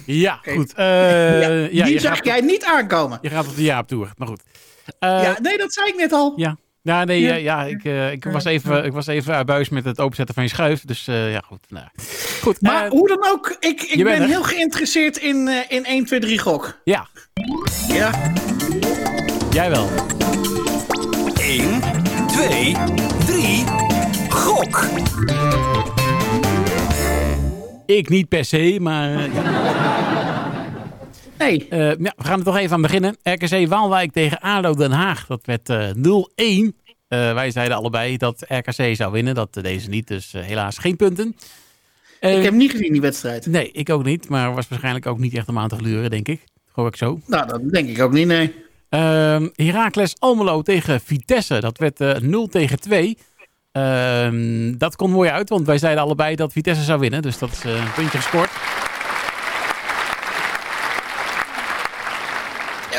ja, 0.06 0.40
goed. 0.42 0.74
Eh, 0.74 1.40
ja, 1.42 1.48
ja, 1.70 1.84
die 1.84 1.98
zag 2.00 2.14
gaat, 2.16 2.24
jij 2.24 2.40
niet 2.40 2.64
aankomen. 2.64 3.18
je 3.22 3.28
gaat 3.30 3.46
op 3.48 3.56
de 3.56 3.62
Jaap-tour, 3.62 4.12
maar 4.16 4.28
goed. 4.28 4.42
Eh, 4.98 5.22
ja, 5.22 5.36
nee, 5.42 5.58
dat 5.58 5.72
zei 5.72 5.88
ik 5.88 5.96
net 5.96 6.12
al. 6.12 6.32
Ja. 6.36 6.56
Ja, 6.82 7.04
nee, 7.04 7.42
Ja. 7.42 7.64
ik, 7.64 7.84
eh, 7.84 8.12
ik, 8.12 8.24
was 8.24 8.44
even, 8.44 8.84
ik 8.84 8.92
was 8.92 9.06
even 9.06 9.34
uit 9.34 9.46
buis 9.46 9.68
met 9.68 9.84
het 9.84 10.00
openzetten 10.00 10.34
van 10.34 10.44
je 10.44 10.50
schuif. 10.50 10.84
Dus 10.84 11.08
eh, 11.08 11.32
ja, 11.32 11.42
goed. 11.46 11.64
Nou. 11.68 11.86
Goed, 12.42 12.60
Maar 12.60 12.84
eh, 12.84 12.90
hoe 12.90 13.08
dan 13.08 13.24
ook, 13.32 13.56
ik, 13.60 13.82
ik 13.82 14.04
ben 14.04 14.20
er. 14.22 14.28
heel 14.28 14.42
geïnteresseerd 14.42 15.16
in, 15.16 15.48
eh, 15.48 15.56
in 15.76 15.84
1, 15.84 16.04
2, 16.04 16.20
3 16.20 16.38
gok. 16.38 16.80
ja, 16.84 17.06
Ja, 17.88 18.32
jij 19.52 19.70
wel. 19.70 19.88
1, 21.40 21.80
2, 22.26 22.76
3. 23.26 23.81
Gok. 24.32 24.84
Ik 27.86 28.08
niet 28.08 28.28
per 28.28 28.44
se, 28.44 28.78
maar 28.80 29.14
eh, 29.14 29.30
nee. 31.38 31.68
Eh, 31.68 31.78
ja, 31.88 32.12
we 32.16 32.24
gaan 32.24 32.38
er 32.38 32.44
toch 32.44 32.56
even 32.56 32.72
aan 32.72 32.82
beginnen. 32.82 33.16
RKC 33.22 33.68
Waalwijk 33.68 34.12
tegen 34.12 34.40
ADO 34.40 34.74
Den 34.74 34.90
Haag. 34.92 35.26
Dat 35.26 35.46
werd 35.46 35.68
eh 35.68 35.88
0-1. 35.94 36.72
Eh, 37.08 37.34
wij 37.34 37.50
zeiden 37.50 37.76
allebei 37.76 38.16
dat 38.16 38.44
RKC 38.48 38.96
zou 38.96 39.12
winnen. 39.12 39.34
Dat 39.34 39.56
eh, 39.56 39.62
deze 39.62 39.88
niet, 39.88 40.08
dus 40.08 40.34
eh, 40.34 40.42
helaas 40.42 40.78
geen 40.78 40.96
punten. 40.96 41.36
Eh, 42.20 42.36
ik 42.36 42.42
heb 42.44 42.54
niet 42.54 42.70
gezien 42.70 42.92
die 42.92 43.00
wedstrijd. 43.00 43.46
Nee, 43.46 43.70
ik 43.72 43.90
ook 43.90 44.04
niet. 44.04 44.28
Maar 44.28 44.54
was 44.54 44.68
waarschijnlijk 44.68 45.06
ook 45.06 45.18
niet 45.18 45.34
echt 45.34 45.48
om 45.48 45.58
aan 45.58 45.68
te 45.68 45.76
gluren, 45.76 46.10
denk 46.10 46.28
ik. 46.28 46.44
Hoor 46.72 46.86
ik 46.86 46.96
zo. 46.96 47.20
Nou, 47.26 47.46
dat 47.48 47.70
denk 47.70 47.88
ik 47.88 48.00
ook 48.00 48.12
niet, 48.12 48.26
nee. 48.26 48.54
Ehm 48.88 49.48
Heracles 49.54 50.14
Almelo 50.18 50.62
tegen 50.62 51.00
Vitesse. 51.00 51.60
Dat 51.60 51.78
werd 51.78 52.00
eh 52.00 52.16
0 52.16 52.46
tegen 52.46 52.80
2. 52.80 53.18
Ehm, 53.72 54.76
dat 54.78 54.96
kon 54.96 55.10
mooi 55.10 55.30
uit, 55.30 55.48
want 55.48 55.66
wij 55.66 55.78
zeiden 55.78 56.02
allebei 56.02 56.34
dat 56.36 56.52
Vitesse 56.52 56.82
zou 56.82 57.00
winnen. 57.00 57.22
Dus 57.22 57.38
dat 57.38 57.52
is 57.52 57.64
eh, 57.64 57.70
een 57.74 57.92
puntje 57.94 58.18
gescoord. 58.18 58.50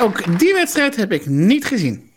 Ook 0.02 0.40
die 0.40 0.54
wedstrijd 0.54 0.96
heb 0.96 1.12
ik 1.12 1.26
niet 1.26 1.66
gezien. 1.66 2.12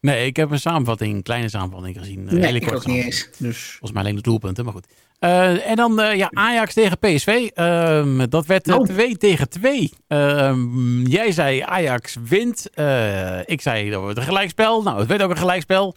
Nee, 0.00 0.26
ik 0.26 0.36
heb 0.36 0.50
een 0.50 0.60
samenvatting, 0.60 1.14
een 1.14 1.22
kleine 1.22 1.48
samenvatting 1.48 1.96
gezien. 1.98 2.18
Een 2.18 2.34
Nee, 2.34 2.44
hele 2.44 2.58
ik 2.58 2.62
korte 2.66 2.76
ook 2.76 2.86
niet 2.86 3.04
eens. 3.04 3.28
Dus. 3.38 3.58
Volgens 3.68 3.92
mij 3.92 4.02
alleen 4.02 4.14
de 4.16 4.22
doelpunten, 4.22 4.64
maar 4.64 4.72
goed. 4.72 4.86
Eh, 5.18 5.68
en 5.68 5.76
dan 5.76 6.00
eh, 6.00 6.16
ja, 6.16 6.30
Ajax 6.32 6.74
tegen 6.74 6.98
PSV. 6.98 7.48
Ehm, 7.54 8.26
dat 8.28 8.46
werd 8.46 8.68
eh, 8.68 8.74
Oh. 8.78 8.84
2 8.84 9.16
tegen 9.16 9.48
2. 9.48 9.92
Ehm, 10.08 11.00
jij 11.06 11.32
zei 11.32 11.60
Ajax 11.60 12.16
wint. 12.28 12.70
Eh, 12.74 13.38
ik 13.44 13.60
zei 13.60 13.90
dat 13.90 14.00
wordt 14.00 14.18
een 14.18 14.24
gelijkspel. 14.24 14.82
Nou, 14.82 14.98
het 14.98 15.08
werd 15.08 15.22
ook 15.22 15.30
een 15.30 15.36
gelijkspel. 15.36 15.94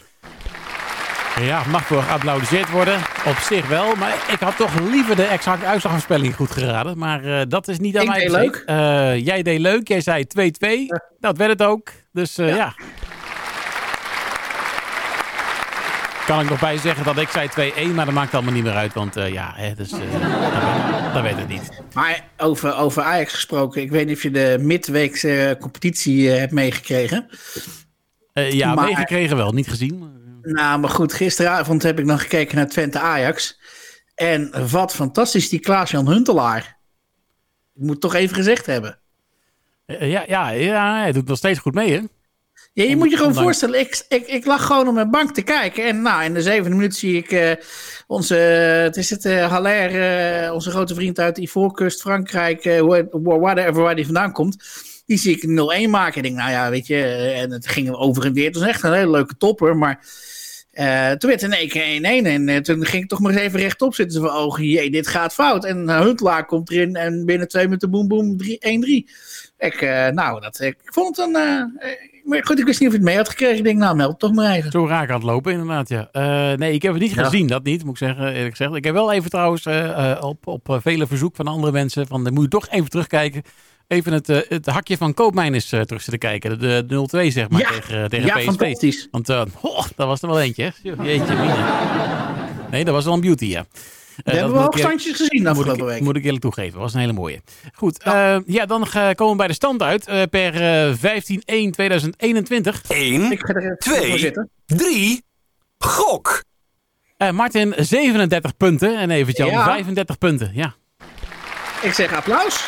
Ja, 1.42 1.64
mag 1.70 1.88
wel 1.88 2.02
geapplaudiseerd 2.02 2.70
worden. 2.72 2.96
Op 3.26 3.36
zich 3.38 3.68
wel. 3.68 3.96
Maar 3.96 4.14
ik 4.32 4.40
had 4.40 4.58
toch 4.58 4.80
liever 4.80 5.16
de 5.16 5.24
exacte 5.24 5.66
uitslagvoorspelling 5.66 6.36
goed 6.36 6.52
geraden. 6.52 6.98
Maar 6.98 7.24
eh, 7.24 7.42
dat 7.48 7.68
is 7.68 7.80
niet 7.80 7.96
aan 7.98 8.02
Ik 8.04 8.08
mij 8.10 8.20
deed 8.20 8.32
leuk. 8.32 8.64
Eh, 8.66 9.26
jij 9.26 9.42
deed 9.44 9.60
leuk. 9.60 9.88
Jij 9.88 10.02
zei 10.02 10.24
2-2. 10.28 10.30
Nou, 10.60 11.00
dat 11.20 11.38
werd 11.38 11.52
het 11.52 11.64
ook. 11.64 11.90
Dus 12.12 12.38
eh, 12.38 12.50
Ja. 12.50 12.56
ja. 12.56 12.74
Kan 16.26 16.40
ik 16.40 16.50
nog 16.50 16.60
bij 16.60 16.78
zeggen 16.78 17.04
dat 17.06 17.18
ik 17.18 17.30
zei 17.30 17.72
2-1, 17.92 17.94
maar 17.96 18.06
dat 18.06 18.14
maakt 18.14 18.34
allemaal 18.34 18.54
niet 18.54 18.64
meer 18.64 18.74
uit. 18.76 18.94
Want 18.94 19.16
ja, 19.16 19.54
hè, 19.56 19.74
dus, 19.74 19.90
dat, 19.90 20.00
weet, 20.00 21.14
dat 21.14 21.22
weet 21.22 21.36
het 21.38 21.48
niet. 21.48 21.70
Maar 21.94 22.24
over, 22.38 22.76
over 22.78 23.04
Ajax 23.04 23.34
gesproken, 23.34 23.82
ik 23.82 23.92
weet 23.92 24.06
niet 24.08 24.16
of 24.16 24.24
je 24.24 24.32
de 24.32 24.58
midweekse 24.62 25.58
competitie 25.60 26.30
hebt 26.30 26.52
meegekregen. 26.52 27.28
Ja, 28.34 28.74
Maar- 28.74 28.86
meegekregen 28.86 29.38
wel, 29.38 29.52
niet 29.52 29.68
gezien. 29.68 30.17
Nou, 30.54 30.80
maar 30.80 30.90
goed, 30.90 31.14
gisteravond 31.14 31.84
heb 31.84 32.00
ik 32.00 32.06
nog 32.06 32.22
gekeken 32.22 32.56
naar 32.56 32.68
Twente 32.68 33.00
Ajax. 33.00 33.60
En 34.16 34.70
wat 34.72 34.94
fantastisch, 34.96 35.50
die 35.50 35.60
Klaas-Jan 35.60 36.08
Huntelaar. 36.08 36.78
Ik 37.76 37.82
moet 37.82 37.90
het 37.92 38.02
toch 38.02 38.14
even 38.16 38.36
gezegd 38.36 38.66
hebben. 38.66 39.00
Eh, 39.86 40.12
ja, 40.12 40.24
ja, 40.28 40.50
ja, 40.50 41.00
hij 41.02 41.12
doet 41.12 41.28
nog 41.28 41.38
steeds 41.38 41.60
goed 41.60 41.74
mee, 41.74 41.92
hè? 41.92 42.02
Ja, 42.74 42.84
je 42.84 42.96
moet 42.96 43.10
je 43.10 43.18
gewoon 43.18 43.34
voorstellen, 43.44 43.80
ik, 43.80 44.06
ik, 44.10 44.28
ik 44.28 44.46
lag 44.46 44.66
gewoon 44.66 44.88
op 44.88 44.94
mijn 44.94 45.12
bank 45.12 45.34
te 45.34 45.42
kijken. 45.42 45.86
En 45.86 46.02
nou, 46.02 46.24
in 46.24 46.34
de 46.34 46.42
zevende 46.42 46.76
minuut 46.76 46.96
zie 46.96 47.18
ik 47.18 47.32
eh, 47.32 47.52
onze, 48.08 48.38
eh, 48.38 48.82
het 48.84 48.98
is 48.98 49.10
het, 49.10 49.26
eh 49.26 49.50
Haller, 49.52 50.02
eh, 50.46 50.54
onze 50.54 50.70
grote 50.72 50.94
vriend 50.96 51.20
uit 51.20 51.38
Ivoorkust, 51.38 52.02
Frankrijk, 52.02 52.66
eh, 52.66 52.80
wha- 52.82 53.08
wha- 53.12 53.40
whatever, 53.40 53.82
waar 53.82 53.96
die 53.96 54.06
vandaan 54.06 54.32
komt. 54.32 54.58
Die 55.06 55.18
zie 55.18 55.36
ik 55.36 55.44
0-1 55.48 55.90
maken. 55.90 56.18
Ik 56.18 56.24
denk, 56.24 56.36
nou 56.36 56.52
ja, 56.52 56.70
weet 56.70 56.88
je, 56.88 56.96
eh, 56.96 57.42
en 57.42 57.52
het 57.52 57.68
ging 57.68 57.92
over 57.96 58.26
en 58.26 58.34
weer. 58.34 58.46
Het 58.46 58.56
was 58.58 58.68
echt 58.68 58.84
een 58.84 58.94
hele 58.94 59.12
leuke 59.12 59.38
topper, 59.38 59.78
maar... 59.78 60.06
eh, 60.78 61.12
toen 61.12 61.30
werd 61.30 61.42
het 61.42 61.52
in 61.52 61.58
één 61.58 61.70
keer 61.70 62.24
1-1 62.24 62.26
en 62.26 62.50
eh, 62.50 62.58
toen 62.58 62.86
ging 62.86 63.04
ik 63.04 63.10
toch 63.10 63.20
maar 63.20 63.32
eens 63.32 63.42
even 63.42 63.60
rechtop 63.60 63.94
zitten. 63.96 64.22
Van, 64.22 64.32
oh 64.32 64.58
jee, 64.60 64.90
dit 64.92 65.08
gaat 65.08 65.34
fout. 65.34 65.66
En 65.66 65.84
uh, 65.84 66.00
Huntelaar 66.02 66.46
komt 66.46 66.72
erin 66.72 66.96
en 66.96 67.26
binnen 67.26 67.48
twee 67.48 67.64
minuten 67.64 67.90
boem 67.90 68.08
boem 68.08 68.38
3 68.38 68.58
1-3. 69.08 69.12
Ik, 69.58 69.74
eh, 69.82 70.08
nou, 70.08 70.42
dat, 70.42 70.60
ik 70.60 70.78
vond 70.84 71.18
het 71.18 71.28
een... 71.28 71.36
eh, 71.36 71.60
eh, 71.92 71.98
maar 72.24 72.46
goed, 72.46 72.60
ik 72.60 72.66
wist 72.66 72.80
niet 72.80 72.88
of 72.90 72.94
je 72.96 73.00
het 73.02 73.10
mee 73.10 73.18
had 73.18 73.30
gekregen. 73.30 73.58
Ik 73.58 73.64
denk, 73.64 73.78
nou, 73.78 73.96
meld 73.96 74.10
het 74.12 74.20
toch 74.20 74.34
maar 74.34 74.56
even. 74.56 74.72
Zo 74.72 74.88
raak 74.88 75.10
aan 75.10 75.16
het 75.16 75.24
lopen, 75.24 75.52
inderdaad, 75.52 75.90
ja. 75.90 76.10
Eh, 76.12 76.58
nee, 76.58 76.74
ik 76.74 76.82
heb 76.82 76.94
het 76.94 77.02
niet 77.02 77.12
Ja. 77.14 77.24
gezien, 77.24 77.48
dat 77.48 77.64
niet, 77.64 77.84
moet 77.84 77.92
ik 78.02 78.08
zeggen, 78.08 78.28
eerlijk 78.34 78.56
gezegd. 78.56 78.76
Ik 78.76 78.84
heb 78.84 78.94
wel 78.94 79.12
even 79.12 79.30
trouwens 79.30 79.66
eh, 79.66 80.12
eh, 80.12 80.24
op, 80.24 80.48
op 80.48 80.70
eh, 80.70 80.76
vele 80.82 81.08
verzoek 81.08 81.36
van 81.36 81.48
andere 81.48 81.72
mensen, 81.72 82.08
van 82.08 82.24
dan 82.24 82.34
moet 82.34 82.44
je 82.44 82.50
toch 82.50 82.68
even 82.70 82.90
terugkijken. 82.90 83.42
Even 83.88 84.14
het, 84.14 84.30
eh, 84.30 84.40
het 84.50 84.66
hakje 84.66 84.98
van 84.98 85.14
Koopmijners 85.14 85.72
eh 85.72 85.82
terug 85.82 86.02
zitten 86.02 86.20
kijken. 86.30 86.60
De, 86.60 86.86
de 86.88 87.28
0-2, 87.28 87.32
zeg 87.32 87.50
maar, 87.50 87.60
Ja. 87.62 87.68
tegen, 87.70 88.04
eh, 88.04 88.06
tegen 88.10 88.26
Ja, 88.26 88.36
PSV. 88.36 88.46
fantastisch. 88.46 89.08
Want 89.12 89.30
eh, 89.30 89.42
ho, 89.62 89.84
dat 89.96 90.08
was 90.08 90.22
er 90.22 90.28
wel 90.28 90.40
eentje, 90.42 90.64
hè? 90.64 90.70
Jeetje, 91.04 91.36
mine. 91.36 91.56
Nee, 92.72 92.86
dat 92.86 92.94
was 92.94 93.06
wel 93.06 93.14
een 93.14 93.22
beauty, 93.22 93.46
ja. 93.46 93.66
We 93.72 94.24
dat 94.24 94.34
hebben 94.36 94.54
wel 94.54 94.62
moet 94.64 94.74
ik 94.74 94.80
eer- 94.80 94.86
standjes 94.88 95.16
gezien 95.16 95.42
moet 95.42 95.48
afgelopen 95.52 95.84
ik, 95.86 95.90
week. 95.94 96.02
moet 96.02 96.16
ik 96.16 96.24
eerlijk 96.24 96.42
toegeven. 96.42 96.72
Dat 96.72 96.82
was 96.82 96.94
een 96.94 97.00
hele 97.00 97.14
mooie. 97.14 97.42
Goed, 97.74 98.02
ja, 98.04 98.42
ja 98.46 98.66
dan 98.66 98.88
komen 98.92 99.30
we 99.30 99.36
bij 99.36 99.48
de 99.48 99.54
stand 99.54 99.82
uit. 99.82 100.08
eh, 100.08 100.22
per 100.30 100.56
eh 100.62 100.94
15-1-2021. 100.94 102.82
1, 102.88 103.32
Ik 103.32 103.40
ga 103.46 103.54
er 103.54 103.64
even 103.64 103.78
Twee. 103.78 104.10
voor 104.10 104.20
zitten. 104.20 104.50
3, 104.66 105.24
gok. 105.78 106.44
Eh, 107.18 107.32
Martin 107.32 107.74
37 107.78 108.58
punten 108.58 108.98
en 108.98 109.12
Evert-Jan 109.12 109.50
Ja. 109.50 109.64
35 109.64 110.18
punten. 110.18 110.52
Ja. 110.54 110.76
Ik 111.82 111.94
zeg 111.94 112.14
applaus. 112.14 112.68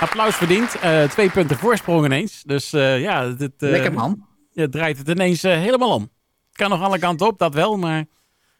Applaus 0.00 0.34
verdiend. 0.34 0.78
Eh, 0.80 1.02
twee 1.02 1.30
punten 1.30 1.56
voorsprong 1.58 2.04
ineens. 2.04 2.42
Dus 2.46 2.72
eh, 2.72 3.00
ja, 3.00 3.34
het, 3.36 3.52
eh, 3.58 3.70
Lekker 3.70 3.92
man. 3.92 4.26
het 4.54 4.72
draait 4.72 4.98
het 4.98 5.08
ineens 5.08 5.42
helemaal 5.42 5.94
om. 5.94 6.10
Kan 6.52 6.70
nog 6.70 6.82
alle 6.82 6.98
kanten 6.98 7.26
op, 7.26 7.38
dat 7.38 7.54
wel. 7.54 7.76
Maar, 7.76 8.04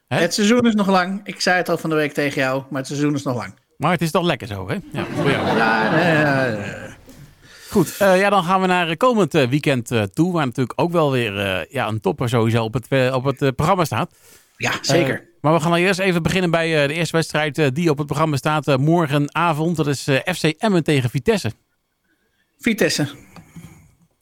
hè? 0.08 0.20
Het 0.20 0.34
seizoen 0.34 0.66
is 0.66 0.74
nog 0.74 0.86
lang. 0.86 1.20
Ik 1.24 1.40
zei 1.40 1.56
het 1.56 1.68
al 1.68 1.78
van 1.78 1.90
de 1.90 1.96
week 1.96 2.12
tegen 2.12 2.42
jou, 2.42 2.62
maar 2.70 2.78
het 2.78 2.86
seizoen 2.86 3.14
is 3.14 3.22
nog 3.22 3.36
lang. 3.36 3.54
maar 3.76 3.90
het 3.90 4.02
is 4.02 4.10
toch 4.10 4.24
lekker 4.24 4.46
zo, 4.46 4.68
hè? 4.68 4.76
Ja, 4.92 5.04
voor 5.04 5.30
jou. 5.30 5.56
Ja. 5.56 6.92
Goed, 7.70 7.96
ja, 7.98 8.30
dan 8.30 8.44
gaan 8.44 8.60
we 8.60 8.66
naar 8.66 8.96
komend 8.96 9.32
weekend 9.32 9.90
toe. 10.12 10.32
Waar 10.32 10.46
natuurlijk 10.46 10.80
ook 10.80 10.92
wel 10.92 11.10
weer 11.10 11.66
ja, 11.70 11.88
een 11.88 12.00
topper 12.00 12.28
sowieso 12.28 12.64
op 12.64 12.74
het, 12.74 13.12
op 13.12 13.24
het 13.24 13.56
programma 13.56 13.84
staat. 13.84 14.14
ja 14.56 14.72
zeker. 14.80 15.33
Maar 15.44 15.52
we 15.52 15.60
gaan 15.60 15.70
al 15.70 15.76
eerst 15.76 16.00
even 16.00 16.22
beginnen 16.22 16.50
bij 16.50 16.82
eh, 16.82 16.88
de 16.88 16.94
eerste 16.94 17.16
wedstrijd 17.16 17.58
eh, 17.58 17.66
die 17.72 17.90
op 17.90 17.98
het 17.98 18.06
programma 18.06 18.36
staat 18.36 18.68
eh, 18.68 18.76
morgenavond. 18.76 19.76
Dat 19.76 19.86
is 19.86 20.02
FC 20.24 20.42
Emmen 20.42 20.84
tegen 20.84 21.10
Vitesse. 21.10 21.52
Vitesse. 22.58 23.08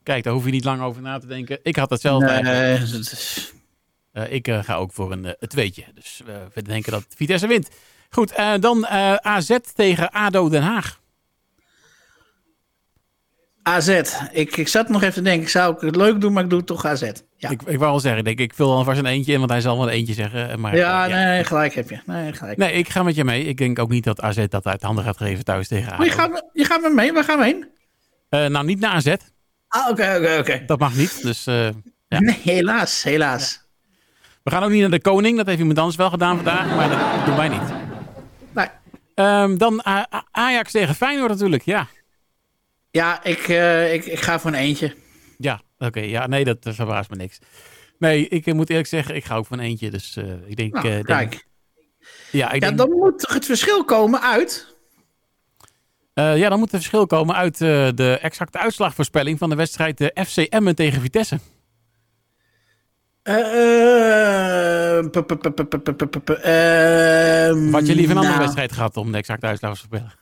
Kijk, 0.02 0.25
daar 0.25 0.33
hoef 0.33 0.45
je 0.45 0.50
niet 0.50 0.64
lang 0.64 0.83
over 0.83 1.02
na 1.02 1.19
te 1.19 1.26
denken. 1.26 1.59
Ik 1.62 1.76
had 1.76 1.91
hetzelfde 1.91 2.26
eigenlijk. 2.26 2.91
Nee, 2.91 2.99
is- 3.00 3.52
ik 4.29 4.49
ga 4.62 4.75
ook 4.75 4.93
voor 4.93 5.12
een, 5.12 5.37
tweetje. 5.38 5.85
Dus 5.95 6.23
we 6.55 6.62
denken 6.62 6.93
dat 6.93 7.07
Vitesse 7.17 7.47
wint. 7.47 7.69
Goed, 8.11 8.35
dan 8.61 8.87
AZ 9.23 9.57
tegen 9.75 10.11
ADO 10.11 10.49
Den 10.49 10.62
Haag. 10.62 11.00
AZ. 13.62 13.88
Ik, 14.33 14.57
ik 14.57 14.69
zat 14.69 14.88
nog 14.88 15.02
even 15.02 15.14
te 15.14 15.23
denken, 15.23 15.50
zou 15.50 15.75
ik 15.75 15.81
het 15.81 15.97
leuk 15.97 16.21
doen, 16.21 16.33
maar 16.33 16.43
ik 16.45 16.50
doe 16.50 16.59
het 16.59 16.67
toch 16.69 16.85
AZ. 16.85 17.11
Ja, 17.43 17.51
Ik, 17.51 17.63
ik 17.63 17.79
wou 17.79 17.93
al 17.93 18.01
zeggen, 18.01 18.19
ik, 18.21 18.25
denk, 18.27 18.39
ik 18.51 18.55
vul 18.57 18.73
alvast 18.73 18.99
een 18.99 19.07
eentje 19.07 19.33
in, 19.33 19.39
want 19.39 19.51
hij 19.51 19.61
zal 19.61 19.77
wel 19.77 19.87
een 19.87 19.93
eentje 19.93 20.15
zeggen. 20.15 20.51
eh, 20.51 20.57
Maar, 20.57 20.77
ja, 20.77 21.09
eh, 21.09 21.15
nee, 21.15 21.45
gelijk 21.45 21.75
heb 21.75 21.91
je. 21.91 21.99
Nee, 22.07 22.33
gelijk. 22.33 22.57
Nee, 22.59 22.73
ik 22.73 22.89
ga 22.89 23.03
met 23.03 23.15
je 23.15 23.25
mee. 23.25 23.45
Ik 23.45 23.57
denk 23.57 23.79
ook 23.79 23.89
niet 23.89 24.05
dat 24.05 24.21
AZ 24.21 24.47
dat 24.49 24.67
uit 24.67 24.83
handen 24.83 25.05
gaat 25.05 25.17
geven 25.17 25.45
thuis 25.45 25.69
tegen. 25.69 25.97
Maar 25.97 26.07
je 26.07 26.13
gaat, 26.13 26.45
je 26.53 26.65
gaat 26.65 26.81
met 26.83 26.93
mee, 26.93 27.13
waar 27.13 27.25
gaan 27.25 27.39
we 27.39 27.45
heen? 27.45 27.69
Eh, 28.29 28.47
nou, 28.47 28.65
niet 28.67 28.81
naar 28.81 28.91
AZ. 28.91 29.15
Ah, 29.69 29.89
oké, 29.91 30.15
oké, 30.19 30.37
oké. 30.39 30.63
Dat 30.67 30.79
mag 30.79 30.95
niet. 30.95 31.23
Dus 31.23 31.45
Ja. 31.45 31.73
Nee, 32.21 32.39
helaas, 32.43 33.03
helaas. 33.03 33.61
we 34.43 34.51
gaan 34.51 34.63
ook 34.63 34.71
niet 34.71 34.81
naar 34.81 34.91
de 34.91 35.01
koning. 35.01 35.37
Dat 35.37 35.47
heeft 35.47 35.59
iemand 35.59 35.79
anders 35.79 35.97
wel 35.97 36.11
gedaan 36.11 36.37
vandaag, 36.37 36.67
maar 36.77 36.89
dat 36.89 37.27
doen 37.27 37.37
wij 37.37 37.49
niet. 37.49 37.73
Nee. 38.53 38.67
Ehm, 39.15 39.57
dan 39.57 39.83
Ajax 40.31 40.71
tegen 40.73 40.95
Feyenoord 40.95 41.31
natuurlijk, 41.31 41.63
ja. 41.63 41.87
Ja, 42.91 43.25
ik, 43.25 43.49
ik, 43.93 44.05
ik 44.07 44.21
ga 44.21 44.39
voor 44.41 44.51
een 44.51 44.57
eentje. 44.57 44.95
Ja, 45.39 45.61
oké. 45.79 46.01
Ja, 46.01 46.27
nee, 46.27 46.45
dat 46.45 46.59
verbaast 46.61 47.11
me 47.11 47.17
niks. 47.17 47.39
Nee, 47.99 48.29
ik 48.29 48.55
moet 48.55 48.71
eerlijk 48.71 48.89
zeggen, 48.89 49.15
ik 49.15 49.25
ga 49.25 49.37
ook 49.37 49.47
van 49.47 49.61
eentje. 49.61 49.91
Dus 49.91 50.17
ik 50.47 50.57
denk. 50.57 50.81
Kijk. 50.81 51.07
Denk... 51.07 51.45
Ja, 52.31 52.59
dan 52.71 52.91
moet 52.91 53.27
het 53.29 53.47
verschil 53.47 53.85
komen 53.85 54.21
uit. 54.21 54.77
Ja, 56.15 56.49
dan 56.49 56.59
moet 56.59 56.71
het 56.71 56.81
verschil 56.81 57.07
komen 57.07 57.35
uit 57.35 57.59
de 57.59 58.19
exacte 58.23 58.59
uitslagvoorspelling 58.59 59.39
van 59.39 59.51
de 59.51 59.57
wedstrijd 59.57 60.12
FCM 60.15 60.73
tegen 60.75 61.01
Vitesse. 61.01 61.39
Wat 67.71 67.87
je 67.87 67.95
liever 67.95 68.17
een 68.17 68.23
andere 68.23 68.39
wedstrijd 68.39 68.73
gehad 68.73 68.97
om 68.97 69.12
de 69.12 69.19
exacte 69.19 69.47
uitslag 69.47 69.73
te 69.73 69.79
voorspellen? 69.79 70.21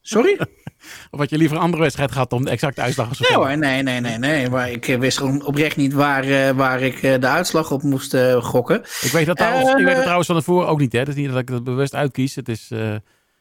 Sorry? 0.00 0.38
Of 1.10 1.18
had 1.18 1.30
je 1.30 1.36
liever 1.38 1.56
een 1.56 1.62
andere 1.62 1.82
wedstrijd 1.82 2.12
gehad 2.12 2.32
om 2.32 2.44
de 2.44 2.50
exacte 2.50 2.80
uitslag 2.80 3.16
te 3.16 3.26
Nee 3.28 3.36
hoor, 3.38 3.58
nee, 3.58 3.82
nee, 3.82 4.00
nee, 4.00 4.18
nee. 4.18 4.50
Maar 4.50 4.70
ik 4.70 4.88
eh, 4.88 4.98
wist 4.98 5.18
gewoon 5.18 5.44
oprecht 5.44 5.76
niet 5.76 5.92
waar, 5.92 6.24
eh, 6.24 6.50
waar 6.50 6.80
ik 6.82 7.02
eh, 7.02 7.20
de 7.20 7.26
uitslag 7.26 7.70
op 7.70 7.82
moest 7.82 8.16
gokken. 8.40 8.80
Ik 9.00 9.10
weet 9.12 9.26
dat 9.26 9.36
trouwens, 9.36 9.70
ik 9.80 9.84
weet 9.84 10.00
trouwens 10.02 10.26
van 10.26 10.36
tevoren 10.36 10.68
ook 10.68 10.78
niet. 10.78 10.92
Hè. 10.92 10.98
Het 10.98 11.08
is 11.08 11.14
niet 11.14 11.28
dat 11.28 11.38
ik 11.38 11.48
het 11.48 11.64
bewust 11.64 11.94
uitkies. 11.94 12.34
Het 12.34 12.48
is, 12.48 12.68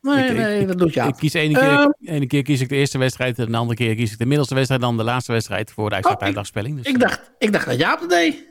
Nee, 0.02 0.26
Ik- 0.30 0.36
nee, 0.38 0.66
dat 0.66 0.78
doet 0.78 0.94
ja. 0.94 1.06
Ik 1.08 1.14
kies 1.18 1.34
ene 1.34 1.54
keer, 1.60 1.64
Ehm. 1.70 1.90
ene 2.06 2.28
keer 2.28 2.42
kies 2.44 2.62
ik 2.62 2.70
de 2.70 2.76
eerste 2.76 2.98
wedstrijd 2.98 3.40
en 3.40 3.52
de 3.52 3.58
andere 3.58 3.76
keer 3.78 3.96
kies 3.96 4.12
ik 4.12 4.18
de 4.18 4.26
middelste 4.26 4.54
wedstrijd 4.56 4.82
dan 4.82 4.98
de 4.98 5.04
laatste 5.04 5.32
wedstrijd 5.32 5.72
voor 5.72 5.90
de 5.90 5.96
exacte 5.96 6.10
Oh, 6.16 6.20
ik- 6.22 6.26
uitslagspelling. 6.26 6.78
Dus, 6.78 6.86
Ik 6.86 7.00
dacht, 7.00 7.32
ik 7.38 7.52
dacht 7.52 7.66
dat 7.66 7.78
Jaap 7.80 8.00
het 8.00 8.10
deed. 8.10 8.50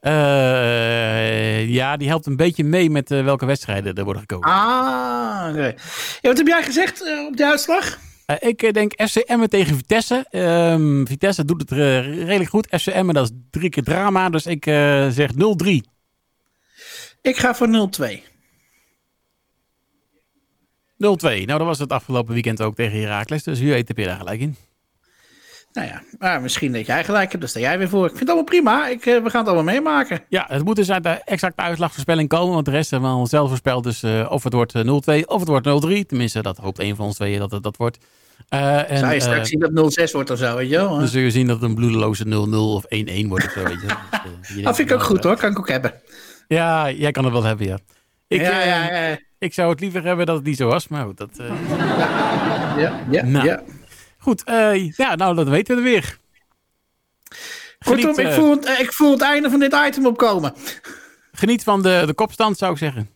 Uh, 0.00 1.68
ja, 1.68 1.96
die 1.96 2.08
helpt 2.08 2.26
een 2.26 2.36
beetje 2.36 2.64
mee 2.64 2.90
met 2.90 3.10
eh, 3.10 3.24
welke 3.24 3.46
wedstrijden 3.46 3.94
er 3.94 4.04
worden 4.04 4.22
gekozen. 4.22 4.50
Ah, 4.50 5.54
nee. 5.54 5.74
ja, 6.20 6.28
wat 6.28 6.36
heb 6.36 6.46
jij 6.46 6.62
gezegd 6.62 7.04
eh, 7.04 7.26
op 7.26 7.36
de 7.36 7.46
uitslag? 7.46 7.98
ik 8.38 8.74
denk 8.74 8.92
FCM 9.02 9.46
tegen 9.46 9.76
Vitesse. 9.76 10.26
Ehm, 10.30 11.06
Vitesse 11.06 11.44
doet 11.44 11.60
het 11.60 11.70
redelijk 11.70 12.50
goed. 12.50 12.66
FCM 12.70 13.12
dat 13.12 13.24
is 13.24 13.36
drie 13.50 13.68
keer 13.68 13.82
drama, 13.82 14.28
dus 14.30 14.46
ik 14.46 14.64
zeg 15.10 15.30
0-3. 15.32 15.34
Ik 17.22 17.36
ga 17.36 17.54
voor 17.54 17.68
0-2. 17.68 18.22
0-2. 20.96 20.98
Nou, 20.98 21.46
dat 21.46 21.60
was 21.60 21.78
het 21.78 21.92
afgelopen 21.92 22.34
weekend 22.34 22.62
ook 22.62 22.74
tegen 22.74 23.00
Herakles. 23.00 23.42
Dus 23.42 23.60
u 23.60 23.74
eet 23.74 23.96
daar 23.96 24.16
gelijk 24.16 24.40
in. 24.40 24.56
Nou 25.76 25.88
ja, 25.88 26.02
maar 26.18 26.40
misschien 26.40 26.72
dat 26.72 26.86
jij 26.86 27.04
gelijk 27.04 27.30
hebt, 27.30 27.42
dus 27.42 27.50
sta 27.50 27.60
jij 27.60 27.78
weer 27.78 27.88
voor. 27.88 28.04
Ik 28.04 28.08
vind 28.08 28.20
het 28.20 28.28
allemaal 28.28 28.44
prima. 28.44 28.88
Ik, 28.88 29.04
we 29.04 29.30
gaan 29.30 29.40
het 29.40 29.54
allemaal 29.54 29.74
meemaken. 29.74 30.20
Ja, 30.28 30.44
het 30.48 30.64
moet 30.64 30.76
dus 30.76 30.90
uit 30.90 31.02
de 31.02 31.08
exacte 31.08 31.62
uitslagvoorspelling 31.62 32.28
komen. 32.28 32.54
Want 32.54 32.64
de 32.64 32.70
rest 32.70 32.90
hebben 32.90 33.10
we 33.10 33.16
al 33.16 33.26
zelf 33.26 33.48
voorspeld. 33.48 33.84
Dus 33.84 34.04
of 34.28 34.44
het 34.44 34.52
wordt 34.52 34.72
0-2 34.78 34.80
of 35.24 35.40
het 35.40 35.48
wordt 35.48 35.66
0-3. 35.86 36.06
Tenminste, 36.06 36.42
dat 36.42 36.56
hoopt 36.56 36.78
een 36.78 36.96
van 36.96 37.04
ons 37.04 37.14
tweeën 37.14 37.38
dat 37.38 37.50
het 37.50 37.62
dat 37.62 37.76
wordt. 37.76 37.98
Uh, 38.50 38.90
en, 38.90 38.98
Zou 38.98 39.12
je 39.12 39.20
straks 39.20 39.48
zien 39.48 39.60
dat 39.60 40.08
0-6 40.08 40.12
wordt 40.12 40.30
of 40.30 40.38
zo, 40.38 40.56
weet 40.56 40.70
je 40.70 40.76
wel? 40.76 40.98
Dan 40.98 41.08
zul 41.08 41.20
je 41.20 41.30
zien 41.30 41.46
dat 41.46 41.60
het 41.60 41.68
een 41.70 41.74
bloedeloze 41.74 42.24
0-0 42.24 42.28
of 42.54 42.84
1-1 42.84 43.26
wordt 43.26 43.44
of 43.44 43.50
zo, 43.50 43.62
weet 43.62 43.80
je. 43.80 43.86
Dus, 44.40 44.62
dat 44.62 44.76
vind 44.76 44.90
ik 44.90 44.96
ook 44.96 45.02
goed 45.02 45.24
hoor, 45.24 45.36
kan 45.36 45.50
ik 45.50 45.58
ook 45.58 45.68
hebben. 45.68 45.92
Ja, 46.48 46.90
jij 46.90 47.10
kan 47.10 47.24
het 47.24 47.32
wel 47.32 47.42
hebben, 47.42 47.66
ja. 47.66 47.78
Ik, 48.28 48.40
ja, 48.40 48.64
ja, 48.64 49.08
ja. 49.08 49.18
ik 49.38 49.54
zou 49.54 49.70
het 49.70 49.80
liever 49.80 50.04
hebben 50.04 50.26
dat 50.26 50.36
het 50.36 50.44
niet 50.44 50.56
zo 50.56 50.68
was, 50.68 50.88
maar 50.88 51.04
goed, 51.04 51.16
dat... 51.16 51.30
ja, 52.76 53.00
ja, 53.10 53.24
nou. 53.24 53.46
ja. 53.46 53.62
Goed, 54.26 54.42
ja, 54.96 55.14
nou, 55.14 55.34
dat 55.34 55.48
weten 55.48 55.76
we 55.76 55.82
weer. 55.82 56.18
Kortom, 57.84 58.14
Geniet, 58.14 58.18
ik, 58.18 58.32
voel 58.32 58.50
het, 58.50 58.78
ik 58.78 58.92
voel 58.92 59.10
het 59.10 59.20
einde 59.20 59.50
van 59.50 59.58
dit 59.58 59.76
item 59.86 60.06
opkomen. 60.06 60.54
Geniet 61.32 61.62
van 61.62 61.82
de, 61.82 62.02
de 62.06 62.14
kopstand, 62.14 62.58
zou 62.58 62.72
ik 62.72 62.78
zeggen. 62.78 63.10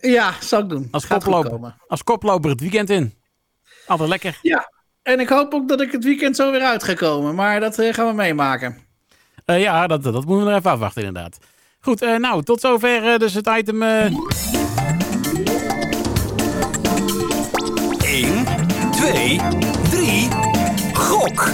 Ja, 0.00 0.34
zou 0.40 0.62
ik 0.62 0.68
doen. 0.68 0.88
Als 0.90 1.06
koploper, 1.06 1.74
als 1.86 2.02
koploper 2.02 2.50
het 2.50 2.60
weekend 2.60 2.90
in. 2.90 3.14
Altijd 3.86 4.08
lekker. 4.08 4.38
Ja, 4.42 4.72
en 5.02 5.20
ik 5.20 5.28
hoop 5.28 5.54
ook 5.54 5.68
dat 5.68 5.80
ik 5.80 5.92
het 5.92 6.04
weekend 6.04 6.36
zo 6.36 6.50
weer 6.50 6.62
uit 6.62 6.82
ga 6.82 6.94
komen. 6.94 7.34
Maar 7.34 7.60
dat 7.60 7.74
gaan 7.80 8.06
we 8.06 8.12
meemaken. 8.12 8.78
Uh, 9.46 9.60
ja, 9.60 9.86
dat, 9.86 10.02
dat 10.02 10.24
moeten 10.24 10.44
we 10.44 10.50
er 10.50 10.58
even 10.58 10.70
afwachten 10.70 11.04
inderdaad. 11.04 11.38
Goed, 11.80 12.02
uh, 12.02 12.16
nou, 12.16 12.42
tot 12.42 12.60
zover 12.60 13.18
dus 13.18 13.34
het 13.34 13.48
item... 13.48 13.82
2, 19.00 19.40
3, 19.90 20.28
gok! 20.92 21.52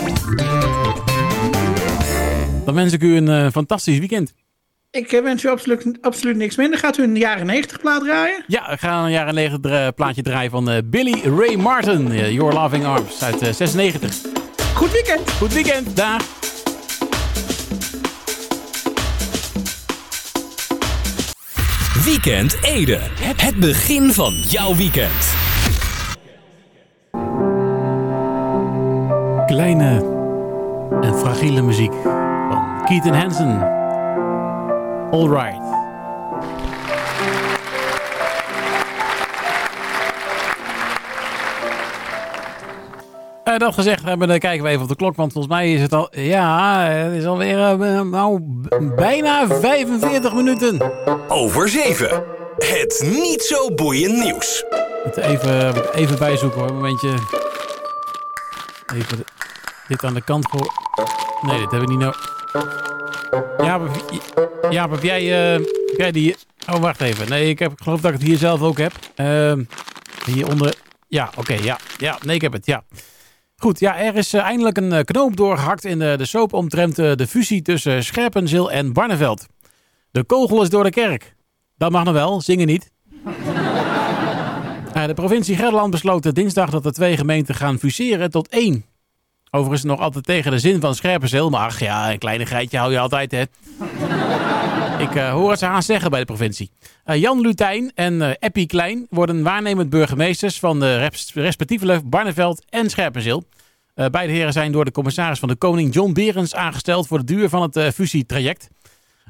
Dan 2.65 2.75
wens 2.75 2.93
ik 2.93 3.03
u 3.03 3.17
een 3.17 3.53
fantastisch 3.53 3.99
weekend. 3.99 4.33
Ik 4.91 5.13
eh, 5.13 5.23
wens 5.23 5.45
u 5.45 5.49
absoluut, 5.49 5.99
absoluut 6.01 6.37
niks 6.37 6.57
minder. 6.57 6.79
Gaat 6.79 6.99
u 6.99 7.03
een 7.03 7.17
jaren 7.17 7.47
90 7.47 7.81
plaat 7.81 8.01
draaien? 8.01 8.45
Ja, 8.47 8.71
we 8.71 8.77
gaan 8.79 9.05
een 9.05 9.11
jaren 9.11 9.35
90 9.35 9.95
plaatje 9.95 10.23
draaien 10.23 10.51
van 10.51 10.71
uh, 10.71 10.77
Billy 10.85 11.21
Ray 11.39 11.57
Martin. 11.57 12.11
Uh, 12.11 12.31
Your 12.31 12.53
Loving 12.53 12.85
Arms 12.85 13.23
uit 13.23 13.57
96. 13.57 14.17
Goed 14.75 14.93
weekend. 14.93 15.31
Goed 15.31 15.53
weekend. 15.53 15.97
Dag. 15.97 16.23
Weekend 22.05 22.57
Ede. 22.63 22.99
Het 23.37 23.57
begin 23.57 24.13
van 24.13 24.33
jouw 24.33 24.75
weekend. 24.75 25.46
Kleine 29.57 30.05
en 31.01 31.19
fragiele 31.19 31.63
muziek 31.63 31.93
van 32.51 32.85
Keaton 32.85 33.13
Hansen. 33.13 33.63
All 35.11 35.29
right. 35.29 35.61
Uh, 43.45 43.57
dat 43.57 43.75
gezegd 43.75 44.05
hebben, 44.05 44.29
dan 44.29 44.39
kijken 44.39 44.65
we 44.65 44.71
even 44.71 44.83
op 44.83 44.89
de 44.89 44.97
klok. 44.97 45.17
Want 45.17 45.33
volgens 45.33 45.55
mij 45.55 45.73
is 45.73 45.81
het 45.81 45.93
al. 45.93 46.09
Ja, 46.11 46.87
het 46.89 47.13
is 47.13 47.27
alweer 47.27 47.59
uh, 47.59 48.01
nou, 48.01 48.41
bijna 48.97 49.47
45 49.47 50.35
minuten. 50.35 50.93
Over 51.29 51.69
7. 51.69 52.23
Het 52.57 53.07
niet 53.11 53.43
zo 53.43 53.75
boeiend 53.75 54.23
nieuws. 54.25 54.65
Even, 55.15 55.95
even 55.95 56.19
bijzoeken 56.19 56.61
hoor. 56.61 56.69
Een 56.69 56.75
momentje. 56.75 57.15
Even 58.95 59.36
dit 59.89 60.05
aan 60.05 60.15
de 60.15 60.25
kant 60.25 60.49
voor. 60.51 60.73
Nee, 61.43 61.59
dit 61.59 61.71
hebben 61.71 61.89
we 61.89 61.95
niet 61.95 62.03
nodig. 62.03 62.35
Ja, 63.59 63.81
ja, 64.71 64.91
heb 64.91 65.03
jij, 65.03 65.25
heb 65.25 65.97
jij 65.97 66.13
die... 66.13 66.37
Oh, 66.73 66.81
wacht 66.81 67.01
even. 67.01 67.29
Nee, 67.29 67.49
ik, 67.49 67.59
heb, 67.59 67.73
ik 67.73 67.83
geloof 67.83 68.01
dat 68.01 68.13
ik 68.13 68.19
het 68.19 68.27
hier 68.27 68.37
zelf 68.37 68.63
ook 68.63 68.79
heb. 68.79 68.93
Uh, 69.17 69.53
hieronder... 70.25 70.75
Ja, 71.09 71.31
oké, 71.37 71.55
ja. 71.55 71.79
Ja, 71.99 72.19
nee, 72.25 72.35
ik 72.35 72.41
heb 72.41 72.53
het, 72.53 72.67
ja. 72.67 72.85
Goed, 73.57 73.81
ja, 73.81 73.99
er 73.99 74.17
is 74.17 74.35
uh, 74.35 74.41
eindelijk 74.41 74.77
een 74.77 74.93
uh, 74.93 75.01
knoop 75.01 75.37
doorgehakt 75.37 75.85
in 75.85 75.99
de, 75.99 76.15
de 76.17 76.25
soap 76.25 76.53
omtrent 76.53 76.97
de 76.97 77.27
fusie 77.29 77.63
tussen 77.63 78.05
Scherpenzeel 78.05 78.71
en 78.71 78.93
Barneveld. 78.93 79.47
De 80.11 80.25
kogel 80.25 80.63
is 80.63 80.71
door 80.71 80.85
de 80.85 80.91
kerk. 80.91 81.35
Dat 81.77 81.91
mag 81.91 82.05
nog 82.05 82.15
wel, 82.15 82.41
zingen 82.41 82.67
niet. 82.67 82.91
de 85.07 85.15
provincie 85.15 85.57
Gelderland 85.57 85.91
besloot 85.91 86.35
dinsdag 86.35 86.71
dat 86.71 86.83
de 86.83 86.93
twee 86.93 87.17
gemeenten 87.17 87.55
gaan 87.55 87.79
fuseren 87.79 88.31
tot 88.31 88.49
één. 88.49 88.85
Overigens 89.57 89.85
nog 89.85 90.01
altijd 90.01 90.25
tegen 90.25 90.51
de 90.51 90.59
zin 90.59 90.81
van 90.81 90.95
Scherpenzeel. 90.95 91.51
Maar 91.51 91.67
ach 91.67 91.81
ja, 91.81 92.13
een 92.13 92.19
kleinigheidje 92.19 92.79
hou 92.79 92.93
je 92.93 92.99
altijd, 92.99 93.31
hè. 93.31 93.43
Ik 95.05 95.15
uh, 95.15 95.31
hoor 95.31 95.51
het 95.51 95.59
ze 95.59 95.67
aan 95.67 95.83
zeggen 95.83 96.11
bij 96.11 96.21
de 96.21 96.27
provincie. 96.27 96.71
Uh, 97.07 97.17
Jan 97.17 97.41
Lutijn 97.41 97.93
en 97.95 98.15
uh, 98.15 98.31
Eppie 98.39 98.67
Klein 98.67 99.07
worden 99.11 99.43
waarnemend 99.43 99.91
burgemeesters 99.91 100.59
van 100.59 100.81
de 100.81 101.09
respectievelijk 101.35 102.11
Barneveld 102.11 102.65
en 102.69 102.91
Scherpenzeel. 102.91 103.45
beide 103.95 104.33
heren 104.33 104.53
zijn 104.53 104.73
door 104.73 104.85
de 104.85 104.91
commissaris 104.91 105.39
van 105.39 105.49
de 105.49 105.55
Koning 105.55 105.95
John 105.95 106.13
Berens 106.13 106.55
aangesteld 106.55 107.07
voor 107.07 107.19
de 107.19 107.25
duur 107.25 107.49
van 107.49 107.63
het 107.63 107.95
fusietraject. 107.95 108.69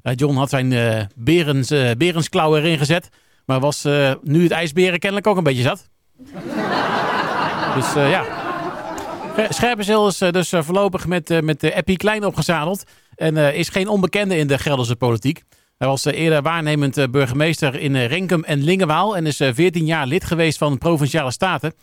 John 0.02 0.36
had 0.36 0.50
zijn 0.50 1.08
Berens, 1.14 1.68
Berensklauw 1.98 2.56
erin 2.56 2.78
gezet, 2.78 3.08
maar 3.44 3.60
was 3.60 3.84
nu 4.22 4.42
het 4.42 4.52
ijsberen 4.52 4.98
kennelijk 4.98 5.26
ook 5.26 5.36
een 5.36 5.42
beetje 5.42 5.62
zat. 5.62 5.88
dus 7.76 7.92
ja, 7.94 8.45
Scherpenzeel 9.36 10.06
is 10.06 10.18
dus 10.18 10.48
voorlopig 10.48 11.06
met, 11.06 11.42
met 11.42 11.62
Eppie 11.62 11.96
Klein 11.96 12.24
opgezadeld. 12.24 12.84
En 13.14 13.36
is 13.36 13.68
geen 13.68 13.88
onbekende 13.88 14.36
in 14.36 14.46
de 14.46 14.58
Gelderse 14.58 14.96
politiek. 14.96 15.42
Hij 15.78 15.88
was 15.88 16.04
eerder 16.04 16.42
waarnemend 16.42 17.10
burgemeester 17.10 17.74
in 17.74 17.96
Renkum 17.96 18.44
en 18.44 18.62
Lingewaal. 18.62 19.16
En 19.16 19.26
is 19.26 19.36
14 19.36 19.86
jaar 19.86 20.06
lid 20.06 20.24
geweest 20.24 20.58
van 20.58 20.72
de 20.72 20.78
Provinciale 20.78 21.30
Staten. 21.30 21.74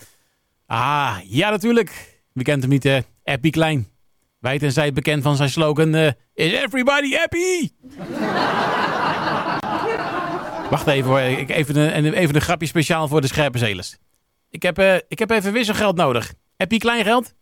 Ah, 0.68 1.16
ja 1.24 1.50
natuurlijk. 1.50 2.22
Wie 2.34 2.44
kent 2.44 2.62
hem 2.62 2.72
niet? 2.72 3.04
Eppie 3.24 3.52
Klein. 3.52 3.88
Wijd 4.40 4.64
en 4.64 4.72
zij 4.72 4.94
bekend 4.94 5.24
van 5.24 5.36
zijn 5.36 5.50
slogan... 5.50 5.96
Is 6.34 6.52
everybody 6.52 7.16
happy? 7.16 7.70
Wacht 10.70 10.88
even 10.88 11.10
hoor. 11.10 11.20
Ik, 11.20 11.50
even, 11.50 11.76
een, 11.76 12.14
even 12.14 12.36
een 12.36 12.42
grapje 12.42 12.68
speciaal 12.68 13.08
voor 13.08 13.22
de 13.22 13.28
scherpenzelers. 13.28 13.98
Ik 14.50 14.64
heb, 14.64 15.04
ik 15.08 15.20
heb 15.20 15.30
even 15.30 15.54
wisselgeld 15.54 15.96
nodig. 15.96 16.34
Heb 16.58 16.72
je 16.72 16.78
klein 16.78 17.04
geld? 17.04 17.34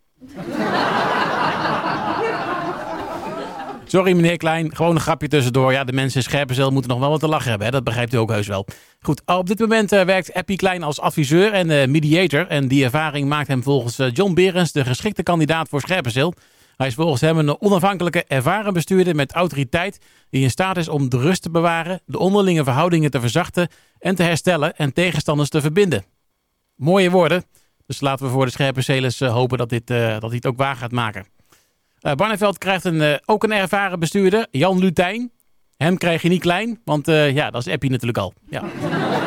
Sorry 3.92 4.12
meneer 4.12 4.36
Klein, 4.36 4.74
gewoon 4.76 4.94
een 4.94 5.00
grapje 5.00 5.28
tussendoor. 5.28 5.72
Ja, 5.72 5.84
de 5.84 5.92
mensen 5.92 6.16
in 6.16 6.22
Scherpenzeel 6.22 6.70
moeten 6.70 6.90
nog 6.90 7.00
wel 7.00 7.10
wat 7.10 7.20
te 7.20 7.28
lachen 7.28 7.50
hebben. 7.50 7.72
Dat 7.72 7.84
begrijpt 7.84 8.14
u 8.14 8.16
ook 8.16 8.30
heus 8.30 8.46
wel. 8.46 8.66
Goed, 9.00 9.22
op 9.26 9.46
dit 9.46 9.58
moment 9.58 9.92
uh, 9.92 10.02
werkt 10.02 10.34
Appie 10.34 10.56
Klein 10.56 10.82
als 10.82 11.00
adviseur 11.00 11.52
en 11.52 11.70
uh, 11.70 11.86
mediator. 11.86 12.46
En 12.46 12.68
die 12.68 12.84
ervaring 12.84 13.28
maakt 13.28 13.48
hem 13.48 13.62
volgens 13.62 13.98
uh, 13.98 14.10
John 14.12 14.34
Berens 14.34 14.72
de 14.72 14.84
geschikte 14.84 15.22
kandidaat 15.22 15.68
voor 15.68 15.80
Scherpenzeel. 15.80 16.34
Hij 16.76 16.86
is 16.86 16.94
volgens 16.94 17.20
hem 17.20 17.38
een 17.38 17.60
onafhankelijke, 17.60 18.24
ervaren 18.24 18.72
bestuurder 18.72 19.14
met 19.14 19.32
autoriteit... 19.32 19.98
die 20.30 20.42
in 20.42 20.50
staat 20.50 20.76
is 20.76 20.88
om 20.88 21.08
de 21.08 21.18
rust 21.18 21.42
te 21.42 21.50
bewaren, 21.50 22.00
de 22.06 22.18
onderlinge 22.18 22.64
verhoudingen 22.64 23.10
te 23.10 23.20
verzachten... 23.20 23.68
en 23.98 24.14
te 24.14 24.22
herstellen 24.22 24.76
en 24.76 24.92
tegenstanders 24.92 25.48
te 25.48 25.60
verbinden. 25.60 26.04
Mooie 26.76 27.10
woorden. 27.10 27.44
Dus 27.86 28.00
laten 28.00 28.26
we 28.26 28.32
voor 28.32 28.44
de 28.44 28.50
scherpe 28.50 29.14
uh, 29.20 29.32
hopen 29.32 29.58
dat, 29.58 29.68
dit, 29.68 29.90
uh, 29.90 30.08
dat 30.08 30.22
hij 30.22 30.34
het 30.34 30.46
ook 30.46 30.56
waar 30.56 30.76
gaat 30.76 30.92
maken. 30.92 31.26
Uh, 32.02 32.12
Barneveld 32.12 32.58
krijgt 32.58 32.84
een, 32.84 33.20
ook 33.24 33.44
een 33.44 33.52
ervaren 33.52 33.98
bestuurder, 33.98 34.46
Jan 34.50 34.78
Lutijn. 34.78 35.30
Hem 35.76 35.98
krijg 35.98 36.22
je 36.22 36.28
niet 36.28 36.40
klein, 36.40 36.80
want 36.84 37.06
ja, 37.06 37.50
dat 37.50 37.66
is 37.66 37.72
Eppie 37.72 37.90
natuurlijk 37.90 38.18
al. 38.18 38.32
Ja. 38.48 38.62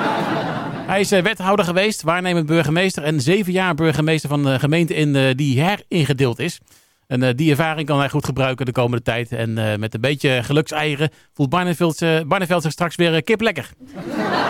hij 0.91 0.99
is 0.99 1.09
wethouder 1.09 1.65
geweest, 1.65 2.01
waarnemend 2.01 2.45
burgemeester 2.45 3.03
en 3.03 3.21
zeven 3.21 3.51
jaar 3.53 3.75
burgemeester 3.75 4.29
van 4.29 4.43
de 4.43 4.59
gemeente 4.59 4.93
in, 4.93 5.35
die 5.35 5.61
heringedeeld 5.61 6.39
is. 6.39 6.59
En 7.07 7.35
die 7.35 7.49
ervaring 7.49 7.87
kan 7.87 7.99
hij 7.99 8.09
goed 8.09 8.25
gebruiken 8.25 8.65
de 8.65 8.71
komende 8.71 9.03
tijd. 9.03 9.31
En 9.31 9.79
met 9.79 9.93
een 9.93 10.01
beetje 10.01 10.43
gelukseieren 10.43 11.09
voelt 11.33 11.49
Barneveld, 11.49 11.99
Barneveld 12.27 12.61
zich 12.61 12.71
straks 12.71 12.95
weer 12.95 13.23
kip 13.23 13.41
lekker. 13.41 13.69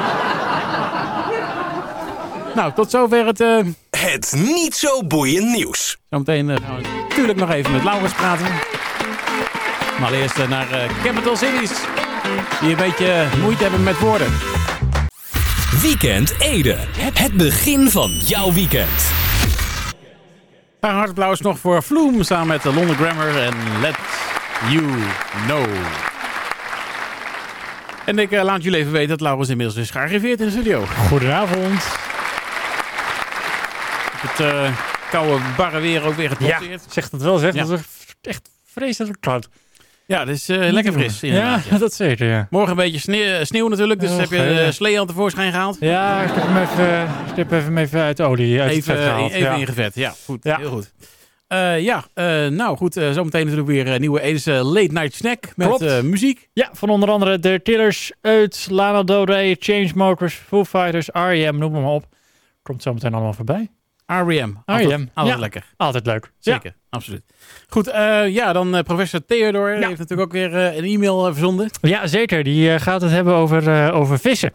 Nou, 2.55 2.73
tot 2.73 2.89
zover 2.89 3.25
het... 3.25 3.43
Het 4.15 4.34
niet 4.36 4.75
zo 4.75 5.04
boeiend 5.04 5.47
nieuws. 5.56 5.97
Zometeen 6.10 6.49
uh, 6.49 6.56
gaan 6.56 6.75
we 6.75 6.88
natuurlijk 7.10 7.38
nog 7.38 7.51
even 7.51 7.71
met 7.71 7.84
Laurens 7.84 8.13
praten. 8.13 8.45
Maar 9.99 10.13
eerst 10.13 10.38
uh, 10.38 10.49
naar 10.49 10.67
Capital 11.04 11.36
Cities. 11.36 11.71
Die 12.62 12.69
een 12.69 12.78
beetje 12.78 13.28
moeite 13.41 13.62
hebben 13.62 13.84
met 13.84 13.99
woorden. 13.99 14.28
Weekend 15.82 16.34
Ede. 16.39 16.78
Het 17.13 17.34
begin 17.34 17.89
van 17.89 18.10
jouw 18.12 18.54
weekend. 18.54 19.12
Een 20.80 20.89
hartapplaus 20.89 21.41
nog 21.41 21.60
voor 21.60 21.84
Vloem 21.84 22.23
samen 22.23 22.47
met 22.47 22.62
de 22.62 22.73
London 22.73 22.95
Grammar 22.95 23.36
en 23.36 23.54
Let 23.82 23.95
You 24.69 24.86
Know. 25.45 25.65
En 28.06 28.19
ik 28.19 28.32
eh, 28.32 28.43
laat 28.43 28.63
jullie 28.63 28.80
even 28.80 28.91
weten 28.91 29.10
dat 29.10 29.21
Laurens 29.21 29.49
inmiddels 29.49 29.78
is 29.78 29.89
gearriveerd 29.89 30.39
in 30.39 30.45
de 30.45 30.51
studio. 30.51 30.86
Goedenavond. 31.08 31.84
Het 34.27 34.39
eh, 34.39 34.77
koude 35.11 35.43
barre 35.57 35.79
weer 35.79 36.03
ook 36.05 36.13
weer 36.15 36.29
Ja, 36.29 36.35
getrotseerd. 36.35 36.85
zegt 36.89 37.11
het 37.11 37.21
wel, 37.21 37.38
zegt 37.38 37.55
Ja. 37.55 37.67
het 37.67 37.79
is 37.79 37.85
echt 38.21 38.49
vreselijk 38.65 39.17
koud. 39.19 39.49
Ja, 40.07 40.19
het 40.19 40.29
is 40.29 40.49
eh, 40.49 40.71
lekker 40.71 40.93
fris. 40.93 41.19
Ja, 41.19 41.61
ja. 41.69 41.77
dat 41.77 41.93
zeker, 41.93 42.27
ja. 42.29 42.47
Morgen 42.49 42.69
een 42.71 42.75
beetje 42.77 42.99
sneeuw, 42.99 43.43
sneeuw 43.43 43.67
natuurlijk, 43.67 43.99
dus 43.99 44.09
Och, 44.11 44.17
heb 44.17 44.29
je 44.29 44.38
de 44.65 44.71
slee 44.71 44.99
al 44.99 45.05
tevoorschijn 45.05 45.51
gehaald. 45.51 45.77
Ja, 45.79 46.21
ik 46.21 46.31
heb 46.33 46.43
hem 46.47 46.57
even, 46.57 47.03
ik 47.29 47.35
heb 47.35 47.49
hem 47.49 47.77
even 47.77 48.01
uit 48.01 48.17
de 48.17 48.23
olie, 48.23 48.61
uit 48.61 48.71
Even, 48.71 48.93
het 48.93 49.01
vet 49.01 49.09
gehaald. 49.11 49.31
even 49.31 49.39
ja. 49.49 49.53
ingevet, 49.55 49.95
ja. 49.95 50.13
Goed, 50.25 50.43
Ja. 50.43 50.57
heel 50.57 50.69
goed. 50.69 50.91
Eh, 51.47 51.79
ja, 51.81 52.05
eh, 52.13 52.47
nou 52.47 52.77
goed, 52.77 52.97
eh, 52.97 53.11
zometeen 53.11 53.41
natuurlijk 53.41 53.67
weer 53.69 53.88
een 53.88 53.99
nieuwe 53.99 54.21
Edische 54.21 54.51
Late 54.51 54.91
Night 54.91 55.13
Snack 55.13 55.43
met 55.55 55.81
eh, 55.81 56.01
muziek. 56.01 56.49
ja, 56.53 56.69
van 56.73 56.89
onder 56.89 57.09
andere 57.09 57.39
de 57.39 57.59
Tillers, 57.63 58.11
uit 58.21 58.67
Lana 58.69 59.03
Del 59.03 59.25
Rey, 59.25 59.55
Chainsmokers, 59.59 60.33
Foo 60.47 60.63
Fighters, 60.65 61.07
R.E.M., 61.11 61.57
noem 61.57 61.71
maar 61.71 61.83
op. 61.83 62.05
Komt 62.63 62.81
zometeen 62.81 63.13
allemaal 63.13 63.33
voorbij. 63.33 63.69
R.E.M. 64.05 64.53
Altijd, 64.65 64.89
R.E.M., 64.89 65.07
altijd 65.13 65.35
ja. 65.35 65.41
lekker. 65.41 65.63
Altijd 65.77 66.05
leuk. 66.05 66.31
Zeker, 66.39 66.75
absoluut. 66.89 67.23
Goed, 67.69 67.87
eh, 67.87 68.27
ja, 68.27 68.53
dan 68.53 68.75
eh, 68.75 68.83
professor 68.83 69.25
Theodor 69.25 69.69
heeft 69.69 69.81
natuurlijk 69.97 70.21
ook 70.21 70.31
weer 70.31 70.55
eh, 70.55 70.75
een 70.77 70.83
e-mail 70.83 71.23
verzonden. 71.25 71.69
Ja, 71.81 72.07
zeker. 72.07 72.43
Die 72.43 72.79
gaat 72.79 73.01
het 73.01 73.11
hebben 73.11 73.33
over, 73.33 73.91
over 73.93 74.19
vissen. 74.19 74.53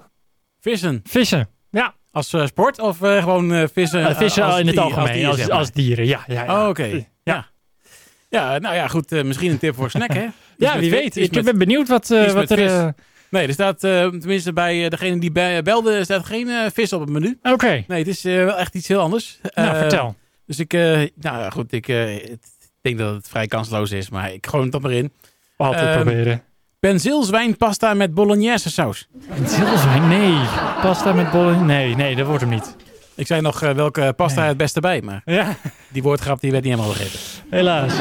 Vissen. 0.60 1.00
Vissen. 1.04 1.48
Ja, 1.70 1.94
Als 2.10 2.34
sport 2.44 2.80
of 2.80 2.98
gewoon 2.98 3.68
vissen? 3.72 4.16
vissen 4.16 4.44
als 4.44 4.58
in 4.58 4.66
het 4.66 4.74
dier- 4.74 4.84
algemeen, 4.84 5.12
dier, 5.12 5.26
als, 5.28 5.36
zeg 5.36 5.48
als, 5.48 5.70
dieren. 5.70 6.06
Ja, 6.06 6.24
ja, 6.26 6.44
ja. 6.44 6.62
Oh, 6.62 6.68
oké. 6.68 7.06
Ja. 7.22 7.46
ja, 8.28 8.58
nou 8.58 8.74
ja, 8.74 8.88
goed. 8.88 9.10
misschien 9.10 9.50
een 9.50 9.58
tip 9.58 9.74
voor 9.74 9.90
snack, 9.90 10.12
hè? 10.12 10.24
Iets 10.24 10.34
Ja, 10.56 10.72
met 10.72 10.80
wie 10.80 10.90
weet. 10.90 11.16
Ik 11.16 11.34
met- 11.34 11.44
ben 11.44 11.58
benieuwd 11.58 11.88
wat, 11.88 12.08
wat 12.08 12.50
er... 12.50 12.58
vis. 12.58 13.04
Nee, 13.30 13.46
er 13.46 13.52
staat 13.52 13.84
eh, 13.84 14.06
tenminste 14.06 14.52
bij 14.52 14.84
eh, 14.84 14.90
degene 14.90 15.18
die 15.20 15.62
belde, 15.62 16.04
staat 16.04 16.26
geen 16.26 16.48
eh, 16.48 16.66
vis 16.74 16.92
op 16.92 17.00
het 17.00 17.08
menu. 17.10 17.38
Oké, 17.42 17.84
Nee, 17.86 17.98
het 17.98 18.08
is 18.08 18.22
wel 18.22 18.56
echt 18.58 18.74
iets 18.74 18.88
heel 18.88 19.00
anders. 19.00 19.38
nou 19.54 19.76
vertel. 19.76 20.14
Dus 20.46 20.58
ik, 20.58 20.72
nou 21.16 21.50
goed, 21.50 21.72
ik 21.72 21.86
denk 22.80 22.98
dat 22.98 23.14
het 23.14 23.28
vrij 23.28 23.46
kansloos 23.46 23.90
is, 23.90 24.10
maar 24.10 24.32
ik 24.32 24.46
gooi 24.46 24.62
het 24.62 24.72
toch 24.72 24.82
maar 24.82 24.92
in. 24.92 25.12
Altijd 25.56 25.84
ehm, 25.88 25.94
proberen. 26.02 26.42
Penzeelzwijnpasta 26.80 27.94
met 27.94 28.14
bolognese 28.14 28.70
saus. 28.70 29.08
Zilverwijn? 29.46 30.08
Nee. 30.08 30.38
Pasta 30.82 31.12
met 31.12 31.30
bollen? 31.30 31.66
Nee, 31.66 31.94
nee, 31.94 32.16
dat 32.16 32.26
wordt 32.26 32.40
hem 32.40 32.50
niet. 32.50 32.76
Ik 33.14 33.26
zei 33.26 33.40
nog 33.40 33.60
welke 33.60 34.12
pasta 34.16 34.40
Nee. 34.40 34.48
het 34.48 34.56
beste 34.56 34.80
bij, 34.80 35.02
maar 35.02 35.22
Ja, 35.24 35.56
die 35.88 36.02
woordgrap 36.02 36.40
die 36.40 36.50
werd 36.50 36.64
niet 36.64 36.72
helemaal 36.72 36.92
begrepen. 36.92 37.18
helaas. 37.50 37.92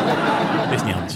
Is 0.74 0.84
niet 0.84 0.94
anders. 0.94 1.16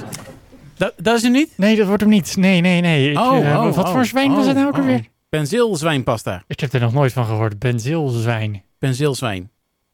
Dat, 0.83 0.93
dat 0.97 1.15
is 1.15 1.21
hem 1.23 1.31
niet? 1.31 1.49
Nee, 1.57 1.75
dat 1.75 1.87
wordt 1.87 2.01
hem 2.01 2.09
niet. 2.11 2.35
Nee, 2.37 2.61
nee, 2.61 2.81
nee. 2.81 3.09
Ik, 3.11 3.17
eh, 3.17 3.75
wat 3.75 3.89
voor 3.89 4.05
zwijn 4.05 4.33
was 4.35 4.45
het 4.45 4.55
nou 4.55 4.67
ook 4.67 4.77
alweer? 4.77 5.05
Penzeelzwijnpasta. 5.29 6.43
Ik 6.47 6.59
heb 6.59 6.73
er 6.73 6.79
nog 6.79 6.93
nooit 6.93 7.13
van 7.13 7.25
gehoord. 7.25 7.59
Benzeelzwijn. 7.59 8.63
Penzeelzwijn. 8.79 9.51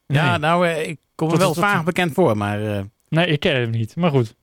Ja, 0.08 0.30
Nee. 0.30 0.40
nou, 0.40 0.68
eh, 0.68 0.88
ik 0.88 0.98
kom 1.16 1.28
me 1.28 1.34
Wat- 1.34 1.42
wel 1.42 1.54
wat- 1.56 1.64
vaag 1.64 1.84
bekend 1.84 2.14
voor, 2.14 2.38
maar 2.38 2.62
eh, 2.76 2.82
Nee, 3.10 3.26
ik 3.28 3.40
ken 3.40 3.56
hem 3.56 3.70
niet. 3.70 3.96
Maar 3.96 4.10
goed. 4.12 4.36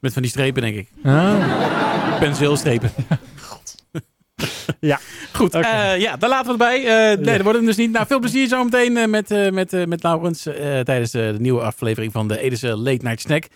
met 0.00 0.12
van 0.12 0.22
die 0.22 0.30
strepen 0.30 0.62
denk 0.62 0.76
ik. 0.76 0.88
Ah. 1.04 2.18
Penzeelstrepen. 2.18 2.90
Ja. 4.80 4.98
Goed, 5.32 5.54
eh, 5.54 5.98
ja, 5.98 6.16
daar 6.16 6.30
laten 6.30 6.44
we 6.46 6.50
het 6.50 6.58
bij. 6.58 6.78
Eh, 7.12 7.18
nee, 7.18 7.34
dat 7.34 7.42
wordt 7.42 7.58
hem 7.58 7.66
dus 7.66 7.76
niet. 7.76 7.92
Nou, 7.92 8.06
veel 8.06 8.18
plezier 8.18 8.48
zometeen 8.48 8.96
eh, 8.96 9.06
met, 9.06 9.30
eh, 9.30 9.50
met, 9.50 9.86
met 9.86 10.02
Laurens 10.02 10.42
tijdens 10.82 11.10
de 11.10 11.34
nieuwe 11.38 11.60
aflevering 11.60 12.12
van 12.12 12.28
de 12.28 12.40
Edische 12.40 12.76
Late 12.76 13.04
Night 13.04 13.20
Snack. 13.20 13.46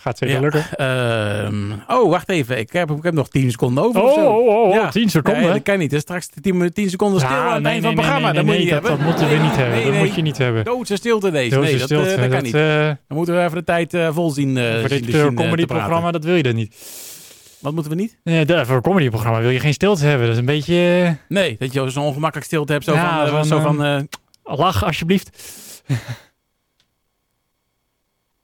Gaat 0.00 0.18
zeker 0.18 0.34
Ja. 0.34 0.40
lukken. 0.40 0.64
Ehm, 0.72 1.72
oh, 1.98 2.10
wacht 2.10 2.28
even. 2.28 2.58
Ik 2.58 2.72
heb, 2.72 2.90
ik 2.90 3.02
heb 3.02 3.14
nog 3.14 3.28
10 3.28 3.50
seconden 3.50 3.84
over. 3.84 4.02
of 4.02 4.10
Oh, 4.10 4.14
zo. 4.22 4.26
oh, 4.30 4.46
oh, 4.46 4.68
oh, 4.68 4.74
Ja. 4.74 4.90
10 4.90 5.08
seconden. 5.10 5.42
Nee, 5.42 5.52
dat 5.52 5.62
kan 5.62 5.78
niet. 5.78 5.90
Dus 5.90 6.00
straks 6.00 6.28
10, 6.40 6.72
10 6.72 6.90
seconden 6.90 7.20
stil 7.20 7.32
Ja, 7.32 7.46
aan 7.46 7.52
het 7.54 7.62
nee, 7.62 7.72
eind 7.72 7.84
nee, 7.84 7.94
van 7.94 8.04
het 8.04 8.12
nee, 8.12 8.20
programma. 8.20 8.26
nee, 8.26 8.34
dat 8.36 8.44
moet 8.44 8.52
je 8.54 8.58
nee, 8.58 8.64
niet 8.64 8.74
dat, 8.74 8.82
hebben. 8.88 8.98
dat 9.06 9.06
moeten 9.06 9.28
we 9.28 9.34
Nee, 9.34 9.42
niet 9.48 9.56
hebben. 9.56 9.74
nee, 9.74 9.84
dat 9.84 9.92
nee. 9.94 10.04
moet 10.04 10.14
je 10.14 10.22
niet 10.22 10.38
hebben. 10.38 10.64
Doodse 10.64 10.96
stilte 10.96 11.30
deze. 11.30 11.54
Doze 11.54 11.70
nee, 11.70 11.78
dat, 11.78 11.90
eh, 11.90 11.96
stilte. 11.98 12.08
dat 12.20 12.20
kan 12.20 12.30
dat, 12.30 12.42
niet. 12.42 12.54
eh, 12.54 12.84
Dan 12.86 13.16
moeten 13.16 13.34
we 13.36 13.42
even 13.42 13.56
de 13.56 13.64
tijd 13.64 13.94
eh, 13.94 14.08
vol 14.12 14.30
zien. 14.30 14.56
voor 14.80 14.88
dit 14.88 15.04
zien, 15.04 15.10
te 15.28 15.32
comedyprogramma, 15.34 15.96
praten. 15.96 16.12
dat 16.12 16.24
wil 16.24 16.34
je 16.34 16.42
dan 16.42 16.54
niet. 16.54 16.74
Wat 17.58 17.72
moeten 17.72 17.90
we 17.92 17.96
niet? 17.98 18.16
Nee, 18.24 18.46
voor 18.64 18.76
een 18.76 18.82
comedyprogramma 18.82 19.40
wil 19.40 19.50
je 19.50 19.60
geen 19.60 19.72
stilte 19.72 20.04
hebben. 20.04 20.22
Dat 20.26 20.32
is 20.34 20.40
een 20.40 20.46
beetje... 20.46 21.16
Nee, 21.28 21.56
dat 21.58 21.72
je 21.72 21.90
zo'n 21.90 22.04
ongemakkelijk 22.04 22.46
stilte 22.46 22.72
hebt. 22.72 22.84
Zo 22.84 22.94
van... 22.94 23.44
zo 23.44 23.60
van 23.60 24.08
lach, 24.44 24.84
alsjeblieft. 24.84 25.30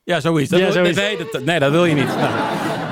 Ja, 0.05 0.21
zoiets. 0.21 0.51
Dat 0.51 0.59
Ja, 0.59 0.65
wil- 0.65 0.75
zoiets. 0.75 0.99
Nee, 0.99 1.17
dat, 1.33 1.45
nee, 1.45 1.59
dat 1.59 1.71
wil 1.71 1.85
je 1.85 1.95
niet. 1.95 2.17
Nou, 2.17 2.31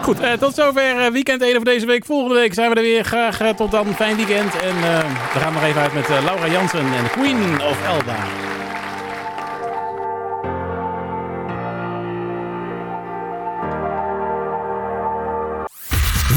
goed, 0.02 0.20
eh, 0.20 0.32
tot 0.32 0.54
zover 0.54 0.98
eh, 1.04 1.10
Weekend 1.12 1.42
Eden 1.42 1.56
voor 1.56 1.64
deze 1.64 1.86
week. 1.86 2.04
Volgende 2.04 2.34
week 2.34 2.54
zijn 2.54 2.68
we 2.70 2.74
er 2.76 2.82
weer. 2.82 3.04
Graag 3.04 3.40
eh, 3.40 3.48
tot 3.48 3.70
dan. 3.70 3.94
Fijn 3.94 4.16
weekend. 4.16 4.52
En 4.60 4.76
eh, 4.76 4.98
we 5.32 5.38
gaan 5.40 5.52
nog 5.52 5.62
even 5.64 5.80
uit 5.80 5.94
met 5.94 6.08
Laura 6.08 6.48
Jansen 6.48 6.78
en 6.80 7.10
Queen 7.10 7.60
of 7.62 7.86
Elba. 7.86 8.16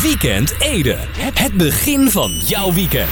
Weekend 0.01 0.53
Ede. 0.59 0.97
Het 1.33 1.53
begin 1.53 2.09
van 2.09 2.31
jouw 2.31 2.73
weekend. 2.73 3.09